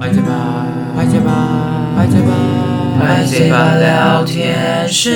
[0.00, 0.64] 坏嘴巴，
[0.96, 2.32] 坏嘴巴，坏嘴巴，
[2.98, 5.10] 坏嘴巴聊天室。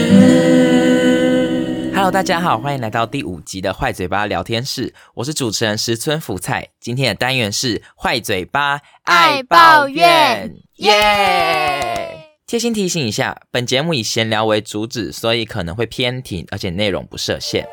[1.94, 4.92] Hello，大家好，欢迎来到第五集的坏嘴巴聊天室。
[5.14, 6.68] 我是主持人石村福菜。
[6.80, 12.26] 今天的单元是坏嘴巴爱抱怨，耶！
[12.46, 17.66] 贴心提醒一下，本节目以闲聊为主旨，所以可能会偏题，而且内容不设限。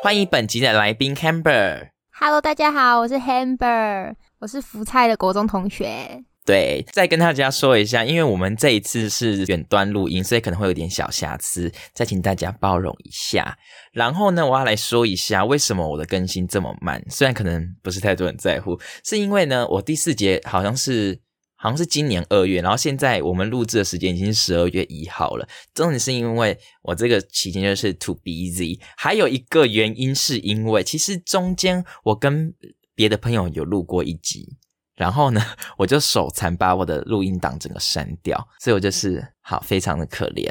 [0.00, 1.88] 欢迎本集的来宾 Camber。
[2.20, 6.24] Hello，大家好，我是 Hamber，我是福菜的国中同学。
[6.44, 13.56] 对，再跟大家说一下，因为我们这一次是远端录音，所以可能会有点小瑕疵，再请大家包容一下。
[13.92, 21.20] 然后呢，我要来说一下为什么我的更新这么慢，虽然可能不是太多人在乎，是因为呢，我第四节好像是。
[21.60, 25.48] 好像是今年二月，然后现在我们录制的时间已经是十二月一号了。
[25.74, 32.54] 重点是因为我这个期间就是 too busy，还有一个原因是因为其实中间我跟
[32.94, 34.56] 别的朋友有录过一集，
[34.94, 35.42] 然后呢
[35.78, 40.48] 我就手残把我的录音档整个删掉，所以我就是好非常的可怜。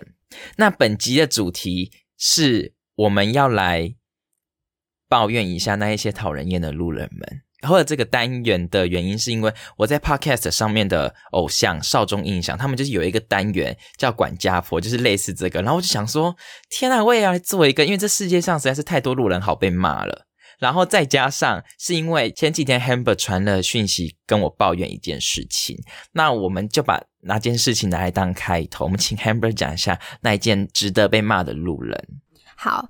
[0.57, 3.95] 那本集的主题是我们要来
[5.07, 7.43] 抱怨一下那一些讨人厌的路人们。
[7.67, 15.61] 或者这个单元的原因，是因为我在 Podcast 上面的偶像少中印象，他们就是有一个单元叫管家婆，就是类似这个。
[15.61, 16.35] 然后我就想说，
[16.69, 20.27] 天啊，我也要来做一个，因为这世界上实在是太多路人好被骂了。
[20.59, 25.77] 然后再加上是因为前几天 Hamber 传了讯息跟我抱怨一件事情，
[26.11, 32.07] 那我们就把那件事情拿来当开头，我们请 Hamber 讲一下那一件值得被骂的路人。
[32.55, 32.89] 好，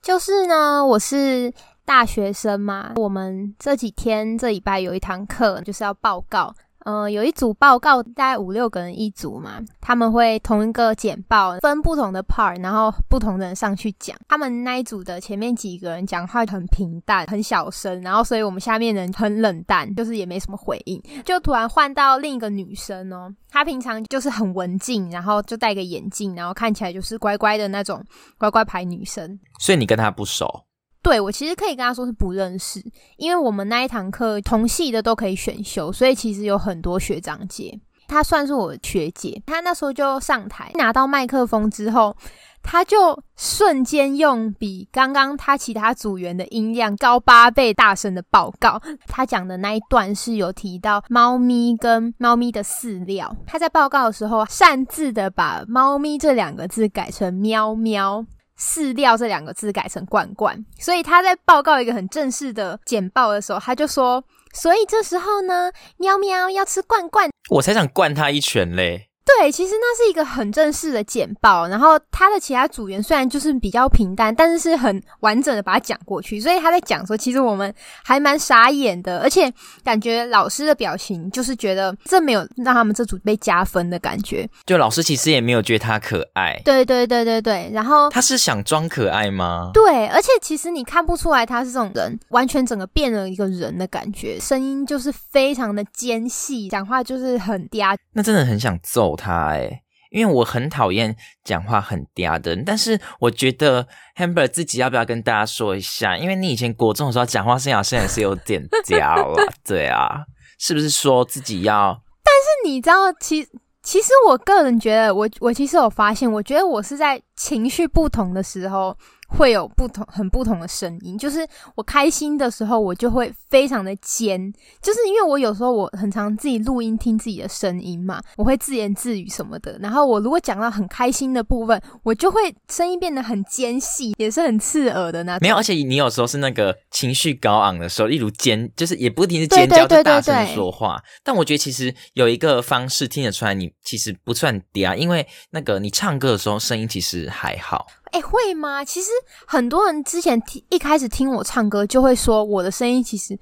[0.00, 1.52] 就是呢，我是。
[1.86, 6.52] 大学生嘛，我们这几天这礼拜有一堂课就是要报告，
[6.84, 14.16] 嗯，有一组报告大概五六个人一组嘛，他们会同一个简报分不同的 part，然后不同的人上去讲。
[14.28, 21.00] 他们那一组的前面几个人讲话很平淡，很小声，然后所以我们下面人很冷淡，就是也没什么回应。
[21.24, 28.04] 就突然换到另一个女生哦，她平常就是很文静，然后就戴个眼镜，然后看起来就是乖乖的那种
[28.38, 29.38] 乖乖牌女生。
[29.60, 30.64] 所以你跟她不熟？
[31.06, 32.82] 对，我其实可以跟他说是不认识，
[33.16, 37.78] 因为我们那一堂课同系的都可以选修，所以其实有很多学长姐，
[38.08, 39.40] 他算是我学姐。
[39.46, 42.16] 他那时候就上台拿到麦克风之后，
[42.60, 48.82] 他就瞬间用比刚刚他其他组员的音量高八倍大声的报告。
[49.06, 58.26] 他讲的那一段是有提到猫咪跟猫咪的饲料，他在报告的时候擅自的把猫咪这两个字改成喵喵。
[58.58, 64.24] 饲料这两个字改成罐罐，所以他在报告一个很正式的简报的时候，他就说
[64.54, 69.10] ：“所以这时候呢，喵喵要吃罐罐。”我才想灌他一拳嘞。
[69.26, 89.72] 对，其实那是一个很正式的简报，然后他的其他组员虽然就是比较平淡，但是是很完整的把它讲过去，所以他在讲说，其实我们还蛮傻眼的，而且感觉老师的表情就是觉得这没有让他们这组被加分的感觉，就老师其实也没有觉得他可爱，对对对对对，然后他是想装可爱吗？
[89.74, 99.15] 对，而且其实你看不出来他是这种人，完全整个变了一个人的感觉，声音就是非常的尖细，讲话就是很嗲，那真的很想揍。
[99.16, 106.16] 他哎，因为我很讨厌讲话很嗲的人，但是我觉得 Hamber 自己要不要跟大家说一下？
[106.16, 110.24] 因为你以前国中的时候讲话声音也是有点嗲了， 对啊，
[110.58, 112.00] 是不是说自己要？
[112.22, 113.42] 但是你知道，其
[113.82, 118.96] 其实我个人觉得，我我其实有发现，我觉得我是在情绪不同的时候。
[119.28, 129.78] 会有不同很不同的声音，就是我开心的时候，我就会非常的尖，就是因为我有时候我很常自己录音听自己的声音嘛，我会自言自语什么的。
[129.80, 135.38] 然后我如果讲到很开心的部分，我就会声音变得很尖细，也是很刺耳的那种。
[135.42, 141.02] 没有，而且你有时候是那个情绪高昂的时候，例如尖，就是也不一定是尖叫，就大声说话。
[141.24, 147.86] 但我觉得其实有一个方式听得出来，你其实不算嗲，因为那个你唱歌的时候声音其实还好。
[148.12, 148.84] 哎，会吗？
[148.84, 149.08] 其实
[149.46, 153.38] 很多人之前听一开始听我唱歌，就会说我的声音其实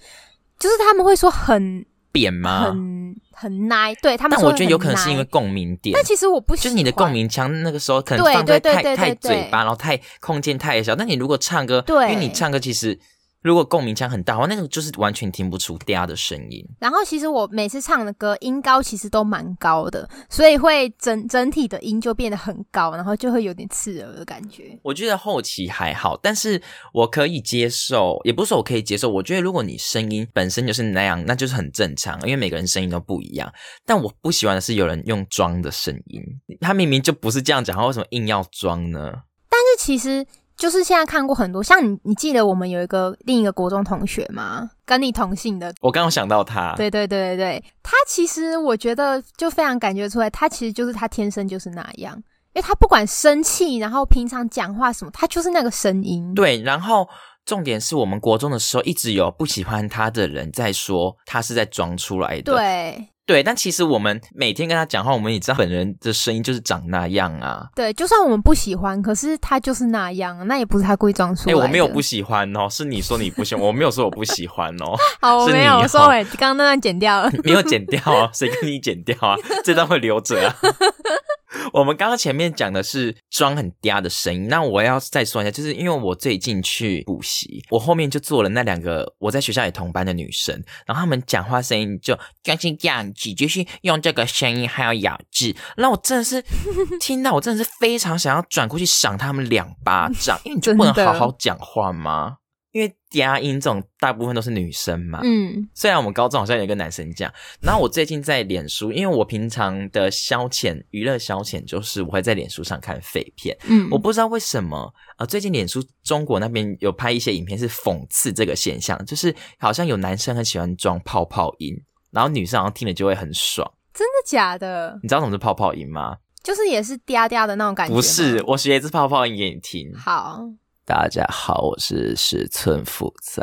[0.59, 2.65] 就是他们会说很扁吗？
[2.65, 4.37] 很很奶，对他们。
[4.37, 5.95] 但我觉得有可能是因为共鸣点。
[5.95, 10.95] 但其实我不喜就是你的共鸣腔那个时候可能放在太太嘴巴，然后太空间太小。
[10.95, 12.99] 但你如果唱歌，对，因为你唱歌其实。
[13.45, 16.67] 如果共鸣腔很大，话那个就是完全听不出嗲的声音。
[16.81, 24.79] 然后其实我每次唱的歌音高其实都蛮高的，所以会整整体的音就变得很高，然后就会有点刺耳的感觉。
[24.83, 26.59] 我觉得后期还好，但是
[26.95, 29.11] 我可以接受，也不是说我可以接受。
[29.11, 33.53] 我觉得如果你声音本身就是那样，那就是很正常，因为每个人声音都不一样。
[33.85, 36.23] 但我不喜欢的是有人用装的声音，
[36.63, 39.13] 他明明就不是这样讲，他为什么硬要装呢？
[39.51, 40.27] 但是其实。
[40.57, 44.71] 就是现在看过很多，像你，你记得我们有一个另一个国中同学吗？
[44.87, 52.15] 跟你同姓的，我刚刚想到他，对对对对对，他其实我觉得就非常感觉出来，他其实就是他天生就是那样，
[52.53, 56.35] 因为他不管生气，然后平常讲话什么，他就是那个声音。
[56.35, 57.09] 对，然后
[57.45, 62.53] 重点是我们国中的时候，一直有不喜欢他的人在说他是在装出来的。
[62.53, 67.67] 对对，但其实我们每天跟他讲话，我们也知道本人的声音就是长那样啊。
[67.75, 71.55] 对，就算我们不喜欢，可是他就是那样，那也不是他故意装出来。
[71.57, 77.31] 我没有不喜欢哦，是你说你不喜欢，我没有说我不喜欢哦， 好，我没有，我哦收回，刚刚那段剪掉了。
[77.43, 79.37] 没有剪掉啊，谁跟你剪掉啊？
[79.65, 80.55] 这段会留着啊。
[81.73, 90.55] 我们刚刚前面讲的是装很嗲的声音，那我要再说一下，就是因为我最近去补习，我后面就坐了那两个我在学校里同班的女生，
[90.87, 96.43] 然后她们讲话声音就就是这样子，就是用这个声音还有咬字，那我真的是
[97.01, 102.37] 听到我真的是非常想要转过去赏他们两巴掌，因为你就不能好好讲话吗？
[102.75, 107.33] 因为嗲音这种大部分都是女生嘛，嗯，虽然我们高中好像有一个男生讲，
[107.63, 121.73] 然后我最近在脸书，因为我平常的消遣娱乐消遣就是我会在脸书上看废片，嗯，我不知道为什么呃，最近脸书中国那边有拍一些影片是讽刺这个现象，就是好像有男生很喜欢装泡泡音，
[122.11, 123.73] 然后女生好像听了就会很爽。
[123.95, 124.99] 真的假的？
[125.01, 126.17] 你知道什么是泡泡音吗？
[126.43, 127.95] 就是也是嗲嗲的那种感觉。
[127.95, 129.95] 不是，我学一次泡泡音给你听。
[129.95, 130.43] 好，
[130.87, 133.43] 大家好，我是十寸福在，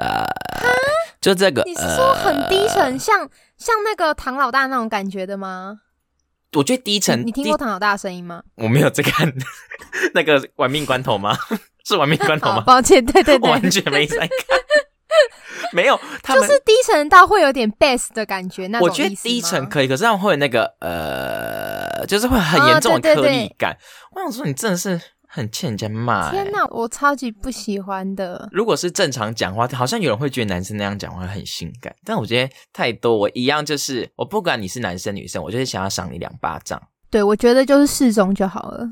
[1.20, 3.28] 就这个，你是说很低沉，呃像
[3.58, 5.80] 像那个唐老大那种感觉的吗？
[6.54, 8.44] 我觉得低沉，你你听过唐老大的声音吗？
[8.58, 9.34] 我没有在看
[10.14, 11.36] 那个《玩命关头》吗？
[11.84, 12.62] 是《玩命关头》，吗？
[12.62, 14.30] 抱歉，对对对，完全没在看，
[15.74, 16.00] 没有。
[16.24, 23.76] 就是低沉到会有点 bass 的感觉，那种我觉得低沉可以，可是他们会有那个呃，就是会很严重的颗哦对对对粒感。
[24.12, 25.02] 我想说，你真的是
[25.34, 26.32] 很欠人家骂、欸。
[26.32, 28.50] 天哪，我超级不喜欢的。
[28.52, 33.16] 如果是正常讲话，好像有人会觉得男生那样讲话很性感，但我觉得太多。
[33.16, 36.82] 我一样就是，我不管你是男生女生，我就是想要赏你两巴掌。
[37.10, 38.86] 对，我觉得就是适中就好了。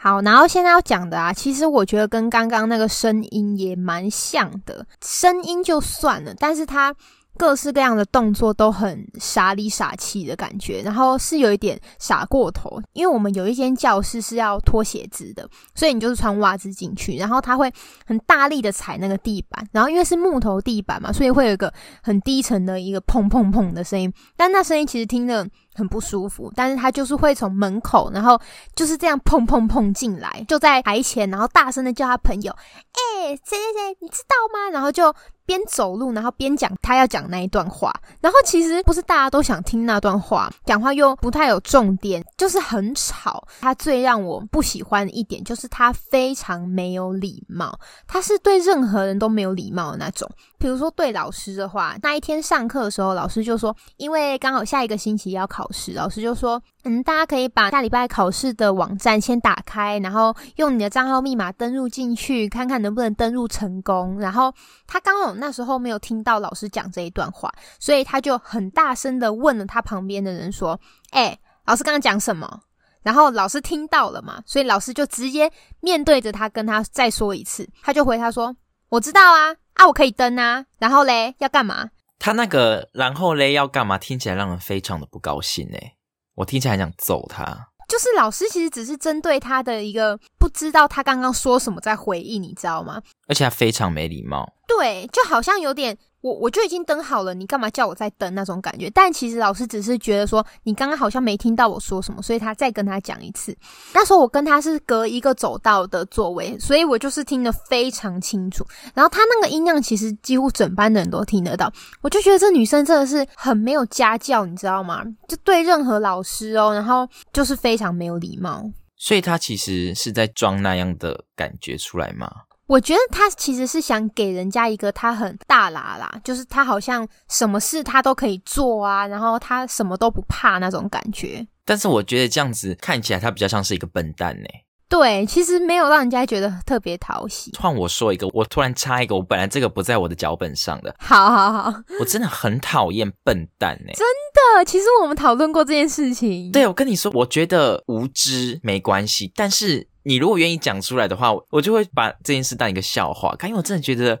[0.00, 4.86] 好，然后现在要讲的啊，其实我觉得跟刚刚那个声音也蛮像的。
[5.04, 6.94] 声音就算了，但是它
[7.38, 12.82] 各式各样的动作都很傻里傻气的感觉，然后是有一点傻过头。
[12.92, 17.72] 因为我们有一间教室是要脱鞋子的，所以你就是穿袜子进去，然后他会
[18.04, 25.46] 很大力的踩那个地板，然后因为是木头地板嘛，所以会有一个很低沉的一个砰砰砰的声音，但那声音其实听着
[25.78, 28.38] 很不舒服，但是他就是会从门口，然后
[28.74, 34.70] 就是这样砰砰砰进来，就在台前，然后大声的叫他朋友，哎、谁谁谁，你知道吗？
[34.72, 35.14] 然后就
[35.46, 43.46] 边走路，然后边讲他要讲那一段话，然后其实不是大家都想听那段话，讲话又不太有重点，就是很吵。
[43.60, 50.28] 他最让我不喜欢的一点就是他非常没有礼貌，他是对任何人都没有礼貌的那种。
[50.58, 64.18] 比如说对老师的话，那一天上课的时候，老师就说，因为刚好下一个星期要考老师就说，嗯，大家可以把下礼拜考试的网站先打开，然后用你的账号密码登录进去，看看能不能登录成功。
[64.18, 64.52] 然后
[64.86, 70.80] 他刚好那时候没有听到老师讲这一段话，所以他就很大声的问了他旁边的人说
[71.10, 72.60] ：“哎、老师刚刚讲什么？”
[73.02, 75.50] 然后老师听到了嘛，所以老师就直接
[75.80, 78.54] 面对着他跟他再说一次，他就回他说
[78.90, 81.90] ：“我知道啊，啊，我可以登啊。”然后嘞，要干嘛？
[82.18, 83.96] 他那个然后嘞要干嘛？
[83.98, 85.94] 听起来让人非常的不高兴哎，
[86.34, 87.68] 我听起来很想揍他。
[87.88, 93.00] 就是老师其实只是针对他的一个不知道他刚刚说什么在回应，你知道吗？
[93.28, 94.52] 而且他非常没礼貌。
[94.66, 98.90] 对，就好像有点我我就已经登好了，你干嘛叫我再登那种感觉？
[98.90, 103.56] 但其实老师只是觉得说你刚刚好像没听到我说什么，所以他再跟他讲一次。
[103.94, 108.64] 那时候我跟他是隔一个走道的座位，所以我就是听得非常清楚。
[108.94, 115.04] 然后他那个音量其实几乎整班的人都听得到，我就觉得这女生真的是很没有家教，你知道吗？
[115.28, 118.68] 就对任何老师哦，然后就是非常没有礼貌。
[118.96, 122.28] 所以他其实是在装那样的感觉出来吗？
[122.68, 131.46] 我觉得他其实是想给人家一个他很大啦啦，就是他好像什么事他都可以做啊，然后他什么都不怕那种感觉。
[131.64, 134.48] 但是我觉得这样子看起来他比较像是一个笨蛋呢。
[134.86, 137.52] 对，其实没有让人家觉得特别讨喜。
[137.58, 143.92] 换我说一个，我突然插一个，我本来这个不在我的脚本上的，好好好，我真的很讨厌笨蛋呢。
[143.92, 146.50] 的，其实我们讨论过这件事情。
[146.52, 154.18] 对，我跟你说，我觉得无知没关系，但是你如果愿意讲出来的话，我就会把这件事当一个笑话看，因为我真的觉得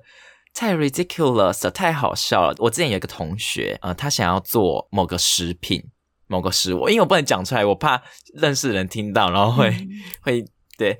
[0.52, 2.54] 太 ridiculous 了，太好笑了。
[2.58, 5.82] 我之前有一个同学，呃，他想要做某个食品、
[6.26, 8.02] 某个食物，因为我不能讲出来，我怕
[8.34, 9.88] 认识的人听到，然后会、嗯
[10.20, 10.44] 会
[10.76, 10.98] 对。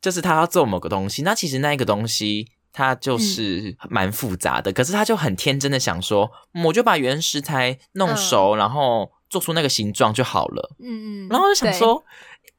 [0.00, 6.30] 就是他要做某个东西，那其实那一个东西它就是蛮复杂的，可是他就很天真的想说，
[6.64, 10.76] 我就把原食材弄熟，然后做出那个形状就好了。
[10.80, 12.02] 嗯嗯，然后我就想，说，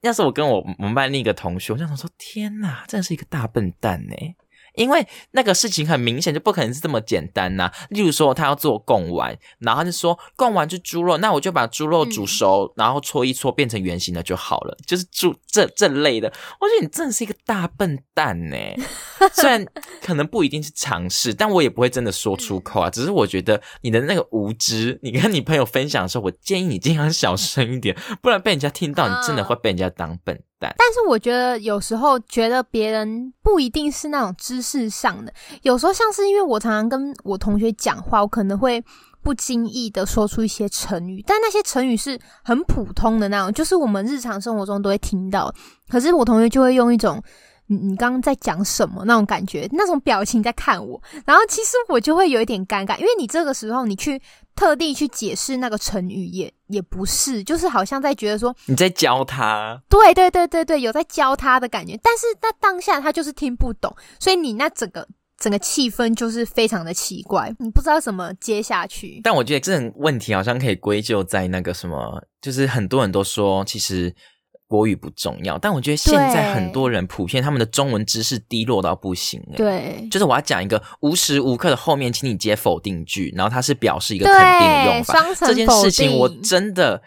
[0.01, 4.15] 要是我跟我我们班另一个同学，我就想说，天哪，真的是一个大笨蛋呢。
[4.75, 16.31] 因为那个事情很明显就不可能是这么简单呐、例如说，他要做贡丸，然后他就说贡丸是猪肉，那我就把猪肉煮熟，然后搓一搓变成圆形的就好了，就是猪这这类的。
[16.59, 18.55] 我觉得你真的是一个大笨蛋呢。
[19.33, 19.65] 虽然
[20.01, 22.89] 可能不一定是尝试，但我也不会真的说出口啊。
[22.89, 30.48] 只是我觉得你的那个无知，你跟你朋友分享的时候，我建议你尽量小声一点，不然被人家听到，你真的会被人家当笨蛋。
[30.59, 38.83] 但是我觉得有时候觉得别人不一定是那种知识上的，有时候像是因为我常常跟我同学讲话，我可能会
[39.21, 45.53] 不经意的说出一些成语，但那些成语是很普通的那种，就是我们日常生活中都会听到，
[45.89, 47.21] 可是我同学就会用一种。
[47.71, 54.19] 你你刚刚在讲什么那种感觉，那种表情在看我，然后其实我就会有一点尴尬，因为你这个时候你去
[54.59, 69.21] 特地去解释那个成语也也不是，就是好像在觉得说你在教他，对对对对对，有在教他的感觉，但是那当下他就是听不懂，所以你那整个整个气氛就是非常的奇怪，你不知道怎么接下去。
[69.23, 74.13] 但我觉得这种问题好像可以归咎在那个什么，就是很多人都说其实
[74.69, 85.25] 国语不重要，但我觉得现在很多人普遍他们的中文知识低落到不行、欸。，对就是我要讲一个无时无刻的后面，请你接否定句，然后它是表示一个肯定的，用法。
[85.39, 87.01] 这件事情我真的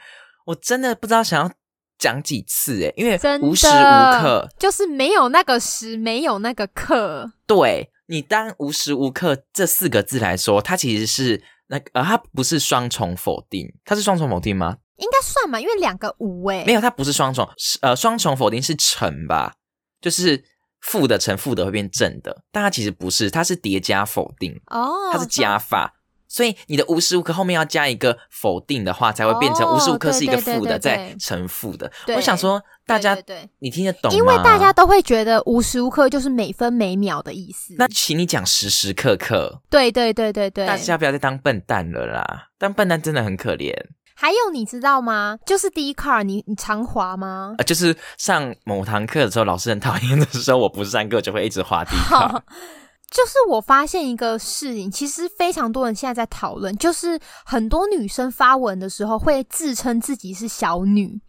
[0.45, 1.53] 我真的不知道想要
[1.97, 7.31] 讲几次诶，因为无时无刻就是没有那个时，没有那个刻。
[7.47, 14.79] 对你当无时无刻这四个字来说，它其实是那个呃，它不是双重否定，它是双重否定吗？
[15.03, 19.55] 应该算嘛，因为两个五哎、没有，它不是双重，是呃，双重否定是乘吧，
[20.01, 20.45] 就是
[20.81, 25.95] 负的乘负的会变正的，但它其实不是，它是叠加否定，哦，它是加法。
[26.29, 31.93] 所以你的无时无刻后面要加一个否定的话，才会变成哦无时无刻是一个负的，再乘负的。
[32.17, 34.17] 我想说，大家对你听得懂吗？
[34.17, 37.75] 因为大家都会觉得无时无刻就是每分每秒的意思。
[37.77, 42.49] 那请你讲时时刻刻，对对对对对，大家不要再当笨蛋了啦！
[42.59, 43.75] 当笨蛋真的很可怜
[44.15, 45.39] 还有你知道吗？
[45.47, 47.63] 就是第一 car，你你常滑吗啊、？
[47.65, 52.43] 就是上某堂课的时候，老师很讨厌的时候，我不上课就会一直滑地卡。
[53.11, 61.21] 就是我发现一个事情，其实非常多人现在在讨论，就是很多女生发文的时候会自称自己是小女，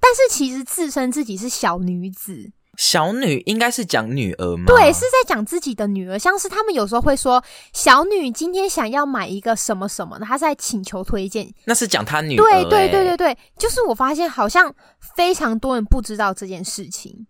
[0.00, 2.50] 但是其实自称自己是小女子。
[2.78, 4.64] 小女应该是讲女儿吗？
[4.68, 7.42] 对，是在讲自己的女儿，像是他们有时候会说
[7.72, 11.52] 小女今天想要买一个什么什么的，她在请求推荐。
[11.64, 14.72] 那是讲她女儿、对对欸对对对，就是我发现好像
[15.16, 17.26] 非常多人不知道这件事情，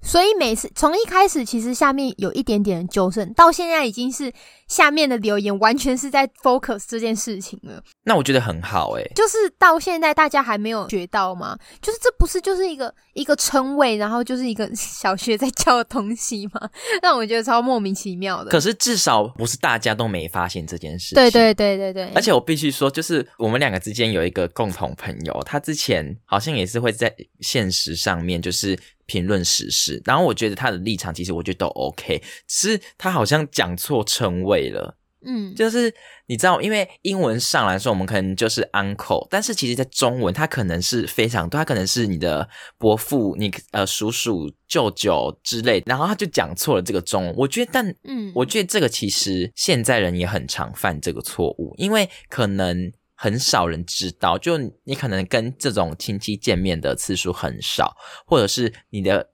[0.00, 4.32] 所以每次从一开始其实下面有一点点的纠正，到现在已经是
[4.68, 7.82] 下面的留言完全是在 focus 这件事情了。
[8.04, 11.58] 那我觉得很好哎、就是到现在大家还没有学到吗？
[11.82, 16.70] 就是这不是就是一个一个称谓，然后就是一个小学在教的东西吗？
[17.02, 18.50] 让我觉得超莫名其妙的。
[18.50, 21.16] 可是至少不是大家都没发现这件事情。
[21.16, 28.78] 对对对对对，而且我必须说，就是我们两个之间有一个共同朋友，他之前好像也是会在现实上面就是
[29.08, 34.94] 评论时事，然后我觉得他的立场其实我觉得都 OK，只是他好像讲错称谓了。
[35.26, 35.92] 嗯，就是
[36.26, 42.48] 你知道，因为英文上来说，我们可能就是 uncle，但是其实在中文，他可能是非常多，他可能是你的
[42.78, 47.34] 伯父、你呃叔叔、舅舅之类，然后他就讲错了这个中文。
[47.36, 59.28] 我觉得，但嗯，我觉得这个其实现在人也很常犯这个错误，因为可能很少人知道，就你可能跟这种亲戚见面的次数很少，或者是你的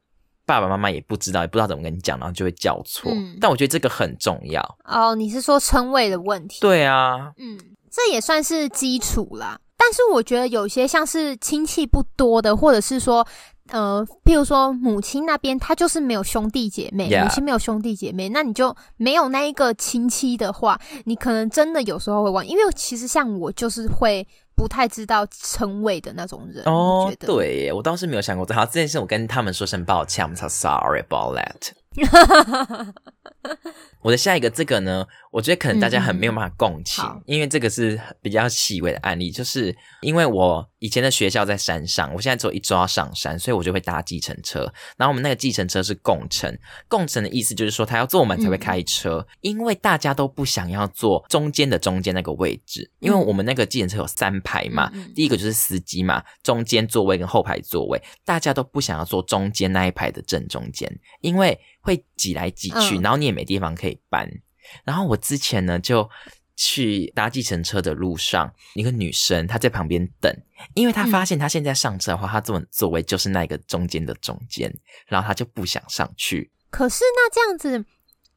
[0.46, 3.12] 爸爸妈妈也不知道，也不知道怎么跟你讲，然后就会叫错。
[3.12, 4.78] 嗯但我觉得这个很重要。
[4.84, 6.60] 哦，你是说称谓的问题？
[6.62, 7.60] 对啊，嗯，
[7.90, 9.60] 这也算是基础啦。
[9.76, 13.26] 但是我觉得有些像是亲戚不多的，或者是说，
[13.70, 26.62] 呃，譬如说母亲那边，他就是没有兄弟姐妹 Yeah 母亲没有兄弟姐妹，那你就没有那一个亲戚的话，你可能真的有时候会忘，因为其实像我就是会不太知道称谓的那种人。
[26.66, 28.54] 我哦对耶，我倒是没有想过这。
[28.54, 31.72] 好，这件事我跟他们说声抱歉，I'm so sorry about that。
[34.02, 39.32] 我的下一个这个呢，我觉得可能大家很没有办法共情，好因为这个是比较细微的案例。
[39.32, 44.72] 就是因为我以前的学校在山上，我现在只有一周要上山，所以我就会搭计程车。
[44.96, 64.30] 然后我们那个计程车是共乘，共乘的意思就是说他要坐满才会开车，因为大家都不想要坐中间的中间那个位置，因为我们那个计程车有三排嘛，第一个就是司机嘛，中间座位跟后排座位，大家都不想要坐中间那一排的正中间，因为会挤来挤去，嗯然后你也没地方可以搬。
[64.84, 66.08] 然后我之前呢就
[66.56, 70.32] 去搭计程车的路上，一个女生她在旁边等，
[70.74, 74.72] 因为她发现她现在上车的话，她坐的座位就是那个中间的中间，
[75.06, 76.50] 然后她就不想上去。
[76.70, 77.84] 可是那这样子，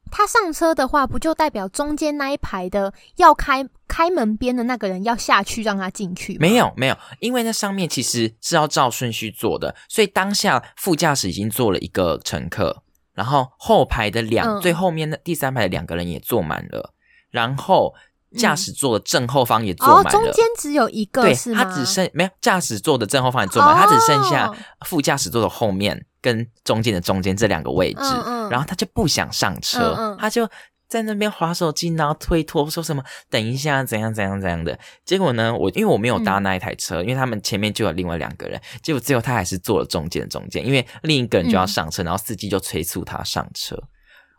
[0.09, 6.39] 她上车的话，不就代表中间那一排的要开开门边的那个人要下去让她进去吗？
[6.39, 12.83] 没有没有，因为那上面其实是要照顺序坐的，所以当下副驾驶已经坐了一个乘客，
[13.17, 14.61] 然后后排的两、嗯。
[14.61, 16.93] 最后面的第三排的两个人也坐满了，
[17.31, 17.95] 然后
[18.37, 20.11] 驾驶座的正后方也坐哦，满了。
[20.11, 21.53] 中间只有一个对，是？
[21.55, 24.55] 他只剩没有驾驶座的正后方也坐满，他只剩下哦。
[24.85, 28.03] 副驾驶座的后面跟中间的中间这两个位置，
[28.51, 30.47] 然后他就不想上车，他就
[30.87, 34.77] 在那边划手机，然后推脱说什么等一下怎样怎样怎样的。
[35.05, 43.77] 结果呢，我因为我没有搭那一台车，因为他们前面就有另外两个人，结果最后他还是坐了中间的中间，因为另一个人就要嗯上车，然后司机就催促他上车。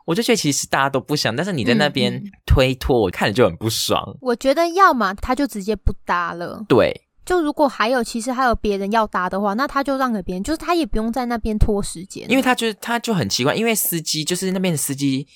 [0.07, 4.03] 我就觉得其实大家都不想，但是你在那边推脱，我看着就很不爽。
[4.23, 6.65] 我觉得要么他就直接不搭了。
[6.67, 12.25] 对，就如果还有其实还有别人要搭的话，那他就让给别人，就是他也不用在那边拖时间。
[12.31, 15.29] 因为他就他就很奇怪，因为司机就是那边的司机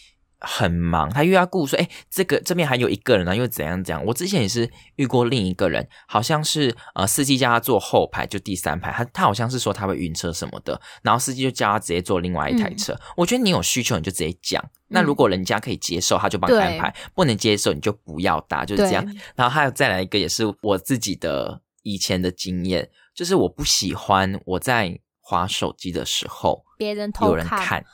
[0.44, 4.04] 很忙，他又要顾说，哎，这个这边还有一个人呢，又怎样怎样。
[4.04, 12.99] 我之前也是遇过另一个人，好像是呃司机叫他坐后排，就第三排，他他好像是说他会晕车什么的，然后司机就叫他直接坐另外一台车。
[13.16, 19.04] 我觉得你有需求你就直接讲，那如果人家可以接受，他就帮你安排；不能接受你就不要搭，就是这样。
[19.37, 27.84] 然后还有再来一个，也是我自己的以前的经验，就是我不喜欢我在划手机的时候别人偷有人看。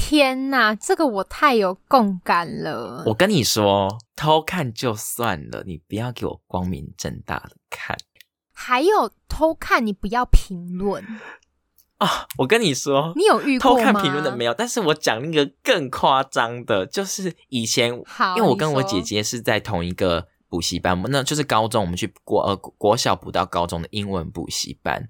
[0.00, 3.02] 天呐，这个我太有共感了。
[3.06, 7.98] 我跟你说，偷看就算了，你不要给我光明正大的看
[8.52, 11.04] 还有偷看，你不要评论。
[11.98, 12.28] 啊！
[12.38, 13.76] 我跟你说，你有遇过？
[13.76, 14.54] 偷看评论的没有？
[14.54, 25.08] 但是我讲那个更夸张的，就是以前，好，因为我跟我姐姐是在同一个补习班，那就是高中我们去国呃国小补到高中的英文补习班，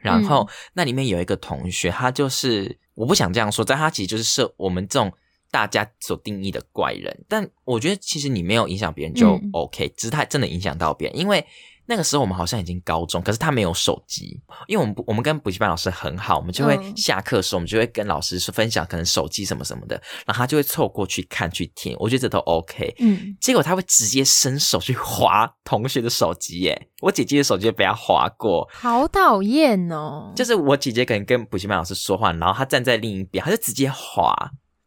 [0.00, 0.48] 然后、嗯。
[0.74, 5.12] 那里面有一个同学，他就是我不想这样说，但他其实就是设我们这种
[5.50, 9.50] 大家所定义的怪人，但我觉得其实你没有影响别人就嗯。
[9.52, 11.44] OK，、只是他真的影响到别人，因为。
[11.88, 19.94] 那个时候我们好像已经高中，可是他没有手机，因为我们我们跟补习班老师很好，我们就会嗯下课的时候，我们就会跟老师说分享可能手机什么什么的，
[20.26, 22.94] 然后他就会凑过去看去听，我觉得这都 OK。
[22.98, 26.88] 嗯，结果他会直接伸手去划同学的手机，耶！
[27.00, 30.32] 我姐姐的手机被他划过，好讨厌哦。
[30.34, 34.34] 就是我姐姐可能跟补习班老师说话，然后他站在另一边，他就直接划，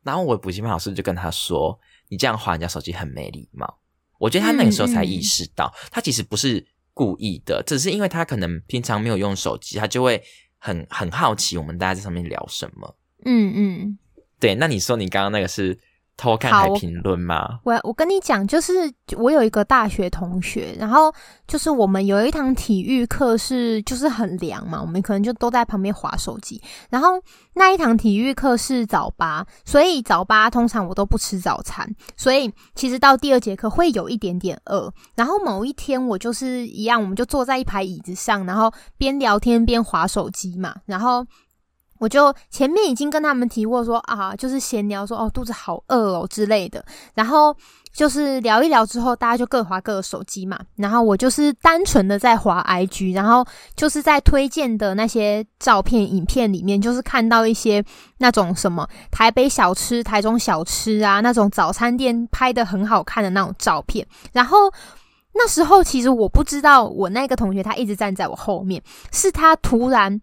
[0.03, 3.79] 然后我补习班老师就跟他说：“你这样划人家手机很没礼貌。”
[4.19, 6.67] 我觉得他那个时候才意识到，他其实不是
[6.99, 10.21] 故意的，只是因为他可能平常没有用手机，他就会
[10.57, 12.97] 很很好奇我们大家在上面聊什么。
[13.23, 13.97] 嗯嗯，
[14.37, 15.79] 对，那你说你刚刚那个是
[16.19, 17.59] 偷看好我还评论吗？
[17.63, 18.73] 我我跟你讲，就是
[19.17, 21.13] 我有一个大学同学，然后
[21.47, 26.61] 就是我们有一堂体育课是就是很凉嘛，我们可能就都在旁边划手机。
[26.89, 27.11] 然后
[27.53, 34.93] 那一堂体育课是早八，所以早八通常我都不吃早餐，所以其实到第二节课会有一点点饿。
[35.15, 41.25] 然后某一天我就是一样，我们就坐在一排椅子上，然后边聊天边划手机嘛，然后。
[41.99, 46.83] 我就前面已经跟他们提过说啊，就是闲聊说哦肚子好饿哦之类的，
[47.13, 47.55] 然后
[47.93, 50.59] 就是聊一聊之后，大家就各划各的手机嘛。
[50.75, 57.83] 然后我就是单纯的在划 IG，然后就是在推荐的那些照片、影片里面，就是看到一些
[58.19, 64.07] 那种什么台北小吃、台中小吃啊，那种早餐店拍的很好看的那种照片。
[64.31, 64.71] 然后
[65.33, 68.81] 那时候其实我不知道，我那个同学他一直站在我后面，
[69.11, 70.21] 是他突然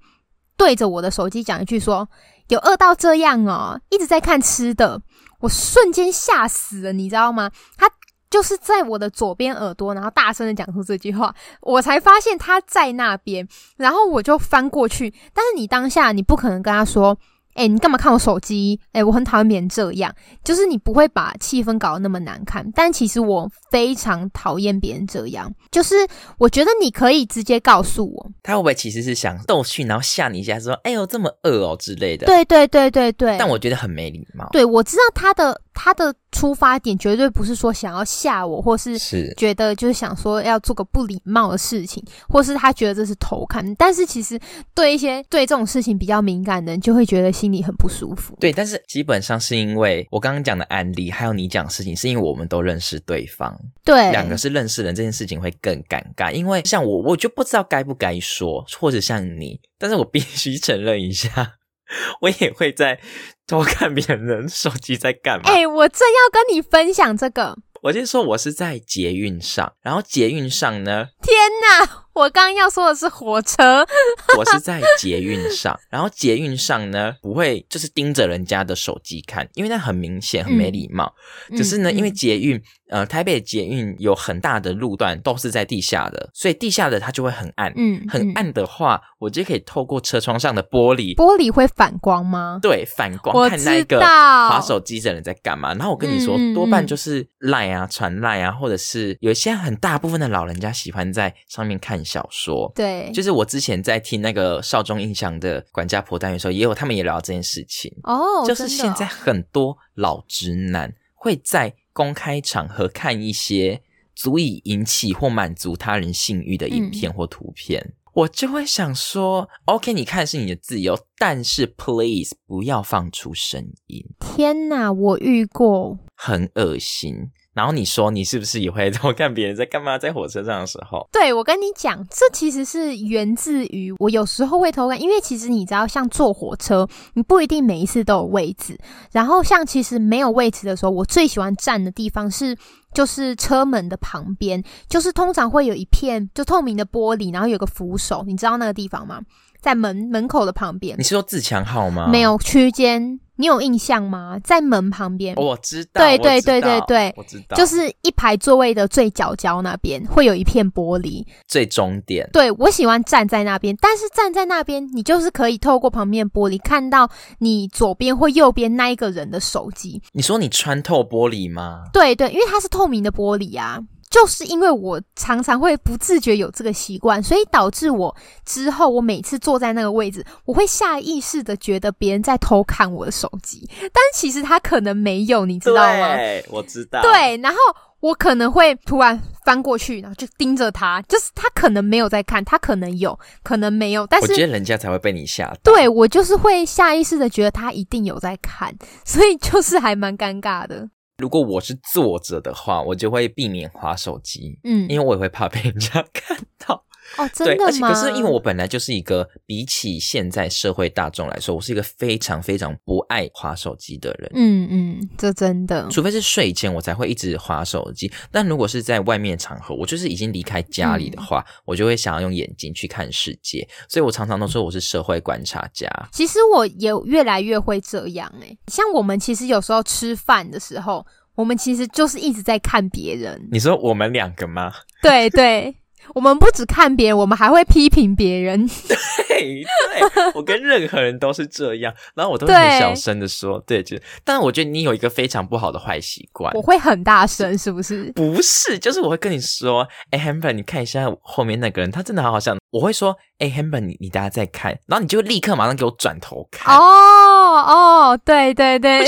[0.57, 2.09] 对着我的手机讲一句说
[2.49, 5.01] ：“有饿到这样哦，一直在看吃的。”
[5.40, 7.51] 我瞬间吓死了，你知道吗？
[7.77, 7.90] 他
[8.31, 15.12] 就是在我的左边耳朵，然后大声的讲出这句话，我才发现他在那边，然后我就翻过去。
[15.35, 17.19] 但是你当下你不可能跟他说
[17.57, 18.79] ：“哎、你干嘛看我手机？
[18.92, 20.14] 哎、我很讨厌别人这样。”
[20.45, 22.64] 就是你不会把气氛搞得那么难看。
[22.75, 25.95] 但其实我非常讨厌别人这样，就是
[26.38, 32.27] 我觉得你可以直接告诉我，他会不会其实是想逗趣，然后吓你一下，说“哎呦这么饿哦”之类的？。
[32.27, 33.37] 对对对对对。
[33.38, 34.49] 但我觉得很没礼貌。
[34.53, 43.62] 对，我知道他的他的出发点绝对不是说想要吓我，或是是觉得就是想说要做个不礼貌的事情，或是他觉得这是偷看。
[43.75, 44.41] 但是其实
[44.75, 48.35] 对一些对这种事情比较敏感的人，就会觉得心里很不舒服。
[48.41, 56.33] 对，但是基本上是因为我刚刚讲的案例，还有你讲的事情，是因为我们都认识对方，对，两个是认识人，这件事情会更尴尬。
[56.33, 61.55] 因为像我，我就不知道该不该说，或者像你，但是我必须承认一下。
[62.21, 62.99] 我也会在
[63.47, 65.45] 偷看别人手机在干嘛。
[65.49, 67.57] 哎、我正要跟你分享这个。
[67.83, 72.06] 我先说我是在捷运上，然后捷运上呢，天哪！
[72.16, 73.87] 我刚刚要说的是火车。
[74.38, 81.12] 我是在捷运上，然后捷运上呢不会就是盯着人家的手机看，因为那很明显很没礼貌。
[81.55, 87.70] 只是呢，嗯因为捷运呃台北捷运有很大的路段都是在地下的，所以地下的它就会很暗。
[87.76, 92.59] 嗯，嗯，很暗的话，我就可以透过车窗上的玻璃，玻璃会反光吗？
[92.62, 95.74] 对反光看那个道划手机的人在干嘛。
[95.74, 102.73] 然后我跟你说，多半嗯就是赖啊、传赖啊，或者是有一些很大部分的老人家喜欢在上面看小说。
[102.75, 113.83] 对，就是我之前在听那个少中印象的管家婆单元的时候，也有他们也聊到这件事情，哦，就是现在很多老直男会在公开场合看一些
[114.14, 117.95] 足以引起或满足他人性欲的影片或图片。
[118.14, 125.99] 我就会想说，OK，你看是你的自由，但是 please 不要放出声音，天哪，我遇过。
[126.14, 127.31] 很恶心。
[127.57, 129.97] 然后你说你是不是也会偷看别人在干嘛？
[129.97, 138.79] 在火车上的时候，对，我跟你讲，这其实是源自于我有时候会偷看，因为其实你知道，像坐火车，你不一定每一次都有位置。
[139.11, 142.55] 然后像其实没有位置的时候，我最喜欢站的地方是
[142.92, 149.23] 就是车门的旁边，就是通常会有一片就透明的玻璃，然后有个扶手，你知道那个地方吗？
[149.62, 152.07] 在门门口的旁边你，是说自强号吗？
[152.07, 154.38] 没，有区间，你有印象吗？
[154.42, 155.35] 在门旁边。
[155.37, 162.29] 我知道，对对对对对我知道，就是一排座位的最角角那边会有一片玻璃，最终点。
[162.33, 170.03] 对我喜欢站在那边，但是站在那边，你就是可以透过旁边玻璃看到你左边或右边那一个人的手机。
[170.12, 171.83] 你说你穿透玻璃吗？
[171.92, 173.81] 对对，因为它是透明的玻璃啊。
[174.09, 178.14] 就是因为我常常会不自觉有这个习惯，所以导致我
[178.45, 186.16] 之后我每次坐在那个位置，我会下意识的觉得别人在偷看我的手机，但其实他可能没有，你知道吗？
[186.16, 187.59] 对，我知道。，对，然后
[188.01, 195.73] 我可能会突然翻过去，然后就盯着他，就是他可能没有在看，他可能有，可能没有，但是我觉得人家才会被你吓到。
[195.73, 198.73] 对我就是会下意识的觉得他一定有在看，
[199.05, 200.88] 所以就是还蛮尴尬的。
[201.18, 206.85] 如果我是坐着的话，我就会避免划手机，嗯，因为我也会怕被人家 看到。
[207.16, 207.71] 哦，真的吗？
[207.71, 214.31] 且可是因为我本来就是一个比起现在社会大众来说，我是一个非常非常不爱划手机的人。
[214.35, 218.11] 嗯嗯，这真的，除非是睡前，我才会一直划手机。
[218.31, 223.66] 但如果是在外面场合，我就是已经离开家里的话，嗯我就会想要用眼睛去看世界。
[223.88, 225.88] 所以我常常都说我是社会观察家。
[226.12, 233.49] 其实我也越来越会这样诶、像我们其实有时候吃饭的时候，我们其实就是一直在看别人。
[233.51, 234.73] 你说我们两个吗？
[235.03, 235.75] 对对，
[236.14, 238.69] 我们不只看别人，我们还会批评别人。
[238.88, 246.62] 对对，我跟任何人都是这样，然后我都会很小声的说，对，就，但我觉得你有一个非常不好的坏习惯我。
[246.66, 248.11] 会很大声，是不是？
[248.12, 252.57] 不是，就是我会跟你说，哎、h a m b e r 你看一下后面那个人，他真的好好笑。
[252.71, 256.77] 我会说，哎、h a m b e r 你你大家再看，然后你就立刻马上给我转头看。
[256.77, 259.07] 哦哦，对对对，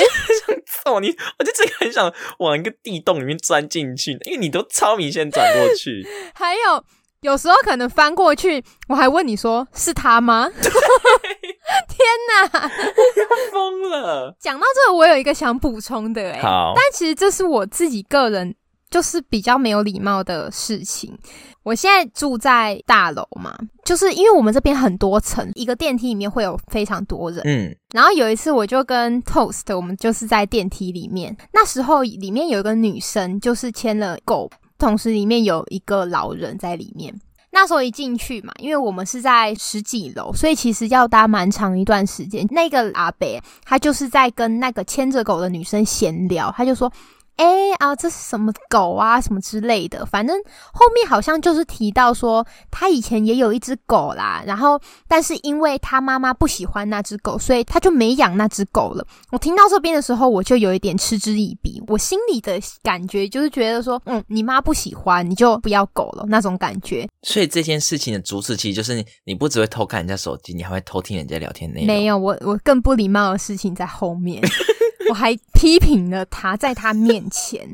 [0.89, 1.15] 揍你！
[1.39, 6.07] 我就真的很想往一个地洞里面钻进去，因为你都超明显转过去。
[6.35, 6.83] 还有
[7.21, 10.49] 有时候可能翻过去，我还问你说是他吗？
[10.57, 11.99] 天
[12.31, 12.71] 哪！
[13.53, 14.35] 疯了。
[14.41, 18.55] 讲到这个，我有一个想补充的哎、好，但其实这是我自己个人
[18.91, 21.17] 就是比较没有礼貌的事情。
[21.63, 27.43] 我现在住在大楼嘛，就是因为我们这边很多层，一个电梯里面会有非常多人。
[27.45, 37.15] 嗯，然后有一次，我就跟 Toast，我们就是在电梯里面，那时候里面有一个女生，就是牵了狗，同时里面有一个老人在里面。
[37.51, 42.47] 那时候一进去嘛，因为我们是在十几楼，所以其实要搭蛮长一段时间。
[42.51, 43.27] 那个阿伯
[43.65, 46.93] 他就是在跟那个牵着狗的女生闲聊，他就说
[47.39, 50.37] ：“哎、啊，这是什么狗啊，什么之类的。”反正
[50.73, 59.07] 后面好像就是提到说，他以前也有一只狗啦，然后但是因为他妈妈不喜欢那只狗，所以他就没养那只狗了。
[59.31, 61.83] 我听到这边的时候，我就有一点嗤之以鼻。
[61.87, 67.09] 我心里的感觉就是觉得说，嗯，你妈不喜欢，你就不要狗了那种感觉。
[67.23, 71.87] 所以这件事情的主旨其实就是你，你不只会偷看人家手机，你还会偷听人家聊天内容。
[71.87, 74.43] 没有，我我更不礼貌的事情在后面。
[75.09, 77.69] 我还批评了他，在他面前，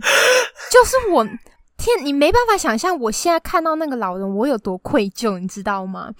[0.70, 1.24] 就是我
[1.76, 6.10] 天，你没办法想象我现在看到那个老人，我有多愧疚，你知道吗？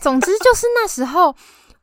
[0.00, 1.34] 总之就是那时候，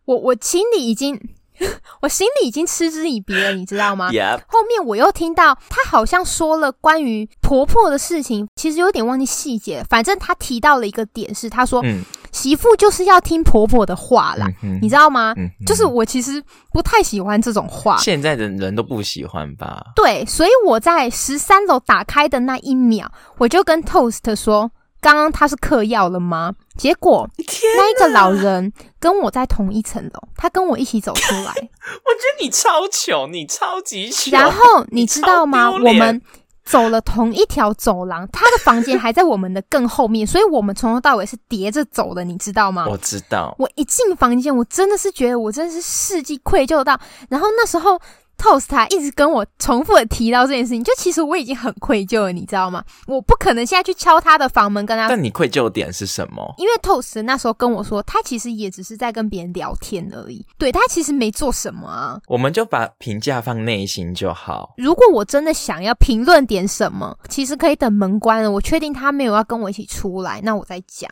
[0.05, 1.19] 我我心里已经。
[2.01, 4.09] 我心里已经嗤之以鼻了，你知道吗？
[4.47, 9.83] 后面我又听到她好像说了关于婆婆的事情，其实有点忘记细节。
[9.89, 11.83] 反正她提到了一个点是，她说
[12.31, 14.47] 媳妇就是要听婆婆的话啦，
[14.81, 15.33] 你知道吗？
[15.65, 19.83] 就是我其实不太喜欢这种话，现在的人都不喜欢吧？
[19.95, 24.71] 对，所以我在十三楼打开的那一秒，我就跟 Toast 说。
[25.01, 26.53] 刚刚他是嗑药了吗？
[26.77, 27.27] 结果
[27.75, 31.41] 那一个老人跟我在同一层楼，他跟我一起走出来。
[31.43, 34.31] 我觉得你超穷，你超级穷。
[34.31, 35.71] 然后你知道吗？
[35.71, 36.21] 我们
[36.63, 42.85] 走了同一条走廊，他的房间还在我们的更后面，所以我们从头到尾是叠着走的，你知道吗？
[42.87, 43.55] 我知道。
[43.57, 46.99] 我一进房间，我真的是觉得我真的是世纪愧疚到。
[47.27, 47.99] 然后那时候。
[48.41, 52.83] Toast 他一直跟我重复的提到这件事情，就其实我已经很愧疚了，你知道吗？
[53.05, 55.07] 我不可能现在去敲他的房门跟他。
[55.07, 56.55] 但你愧疚点是什么？
[56.57, 62.19] 因为 Toast 那时候跟我说，他其实也只是在跟别人聊天而已，对他其实没做什么啊。
[62.27, 64.73] 我们就把评价放内心就好。
[64.75, 71.07] 如果我真的想要评论点什么，其实可以等门关了，我确定他没有要跟我一起出来，那我再讲。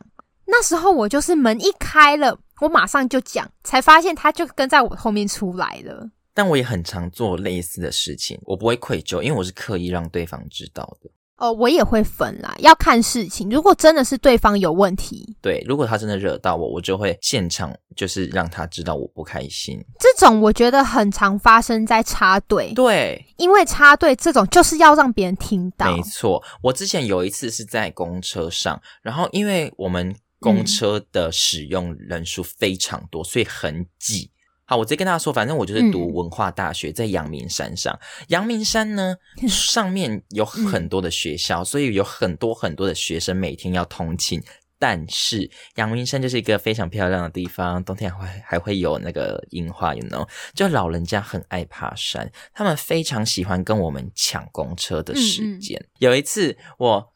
[0.48, 6.10] 那时候我就是门一开了，我马上就讲，才发现他就跟在我后面出来了。
[6.34, 11.10] 但我也很常做类似的事情，我不会愧疚，因为我是刻意让对方知道的。
[11.38, 13.50] 哦，我也会分啦，要看事情。
[13.50, 19.82] 如果真的是对方有问题，对，如果他真的惹到我，我就会现场就是让他知道我不开心。
[19.98, 25.96] 这种我觉得很常发生在插队，对，因为插队这种就是要让别人听到。
[25.96, 34.30] 没错，我之前有一次是在公车上，然后因为我们公车的使用人数非常多，所以很挤。
[34.70, 38.00] 好，我直接跟大家说，反正我就是读文化大学，在阳明山上。
[38.28, 39.16] 阳明山呢，
[39.50, 44.40] 上面有很多的学校，所以有很多很多的学生每天要通勤。
[44.78, 50.30] 但是阳明山就是一个非常漂亮的地方，冬天还还会有那个樱花，you know？
[50.54, 55.84] 就老人家很爱爬山，他们非常喜欢跟我们抢公车的时间。
[55.98, 57.12] 有一次，我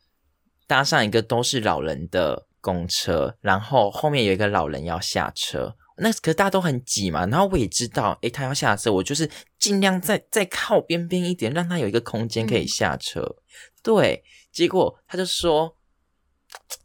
[0.65, 5.75] 搭上一个都是老人的公车，然后后面有一个老人要下车。
[5.97, 9.29] 那可是大家都很挤嘛，然后我也知道，诶，他要下车，我就是
[9.59, 13.35] 尽量再再靠边边一点，让他有一个空间可以下车。
[13.81, 15.77] 对，结果他就说，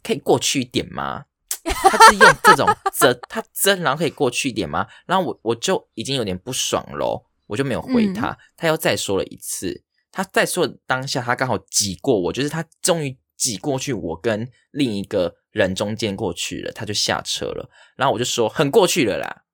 [0.03, 1.25] 可以过去一点吗？
[1.65, 2.67] 他是用这种
[2.99, 4.87] 争， 他争，然后可以过去一点吗？
[5.07, 8.37] 然后我我就已经有点不爽喽，我就没有回他。
[8.57, 15.37] 他又再说了一次，他再说当下，他刚好挤过我，就是他终于挤过去，我跟另一个。
[15.51, 19.45] 人中间过去了，他就下车了，然后我就说很过去了啦，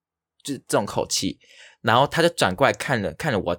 [0.42, 1.38] 就是这种口气，
[1.80, 3.56] 然后他就转过来看了看了我，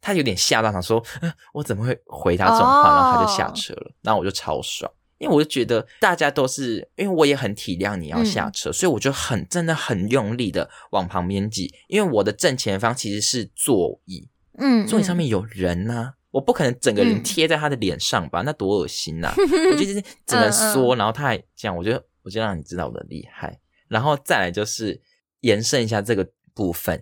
[0.00, 1.04] 他有点吓到，想说
[1.52, 14.26] 我怎么会回答这种话，然后他就下车了，然后我就超爽，因为我就觉得大家都是，因为我也很体谅你要下车，所以我就很真的很用力的往旁边挤，因为我的正前方其实是座椅，
[14.58, 16.14] 嗯，座椅上面有人呢。
[16.34, 19.32] 我不可能整个人贴在他的脸上吧，那多恶心呐！
[19.38, 21.92] 我就是只能缩，然后他还这样，我就
[22.24, 23.60] 我就让你知道我的厉害。
[23.86, 25.00] 然后再来就是
[25.42, 27.00] 延伸一下这个部分，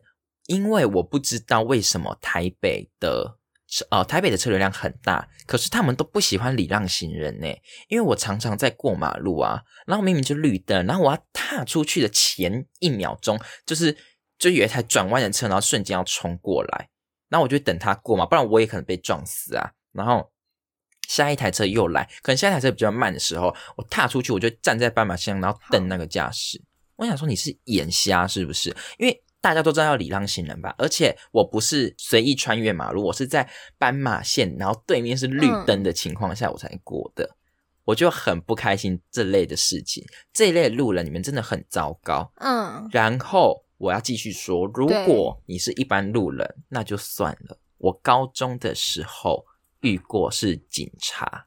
[0.48, 7.46] 因为我不知道为什么台北的车哦，台北的车流量很大，可是他们都不喜欢礼让行人呢。
[7.88, 13.96] 因为我常常在过马路啊，然后明明就绿灯，然后我要踏出去的前一秒钟，就是
[14.38, 16.90] 就有一台转弯的车，然后瞬间要冲过来。
[17.32, 19.72] 那我就等他过嘛，不然我也可能被撞死啊。
[19.92, 20.30] 然后
[21.08, 26.60] 下一台车又来，可能下一台车比较慢的时候，我踏出去，我就站在斑马线上，然后等那个驾驶。
[26.96, 28.68] 我想说你是眼瞎是不是？
[28.98, 37.34] 因为大家都知道要礼让行人吧，而且我不是随意穿越马路，我是在斑马线，然后对面是绿灯的情况下我才过的。
[37.84, 42.30] 我就很不开心这类的事情，这一类路人你们真的很糟糕。
[42.36, 43.64] 嗯，然后。
[43.82, 47.58] 我要继续说，如果你是一般路人，那就算了。
[47.78, 49.44] 我高中的时候
[49.80, 51.46] 遇过是警察，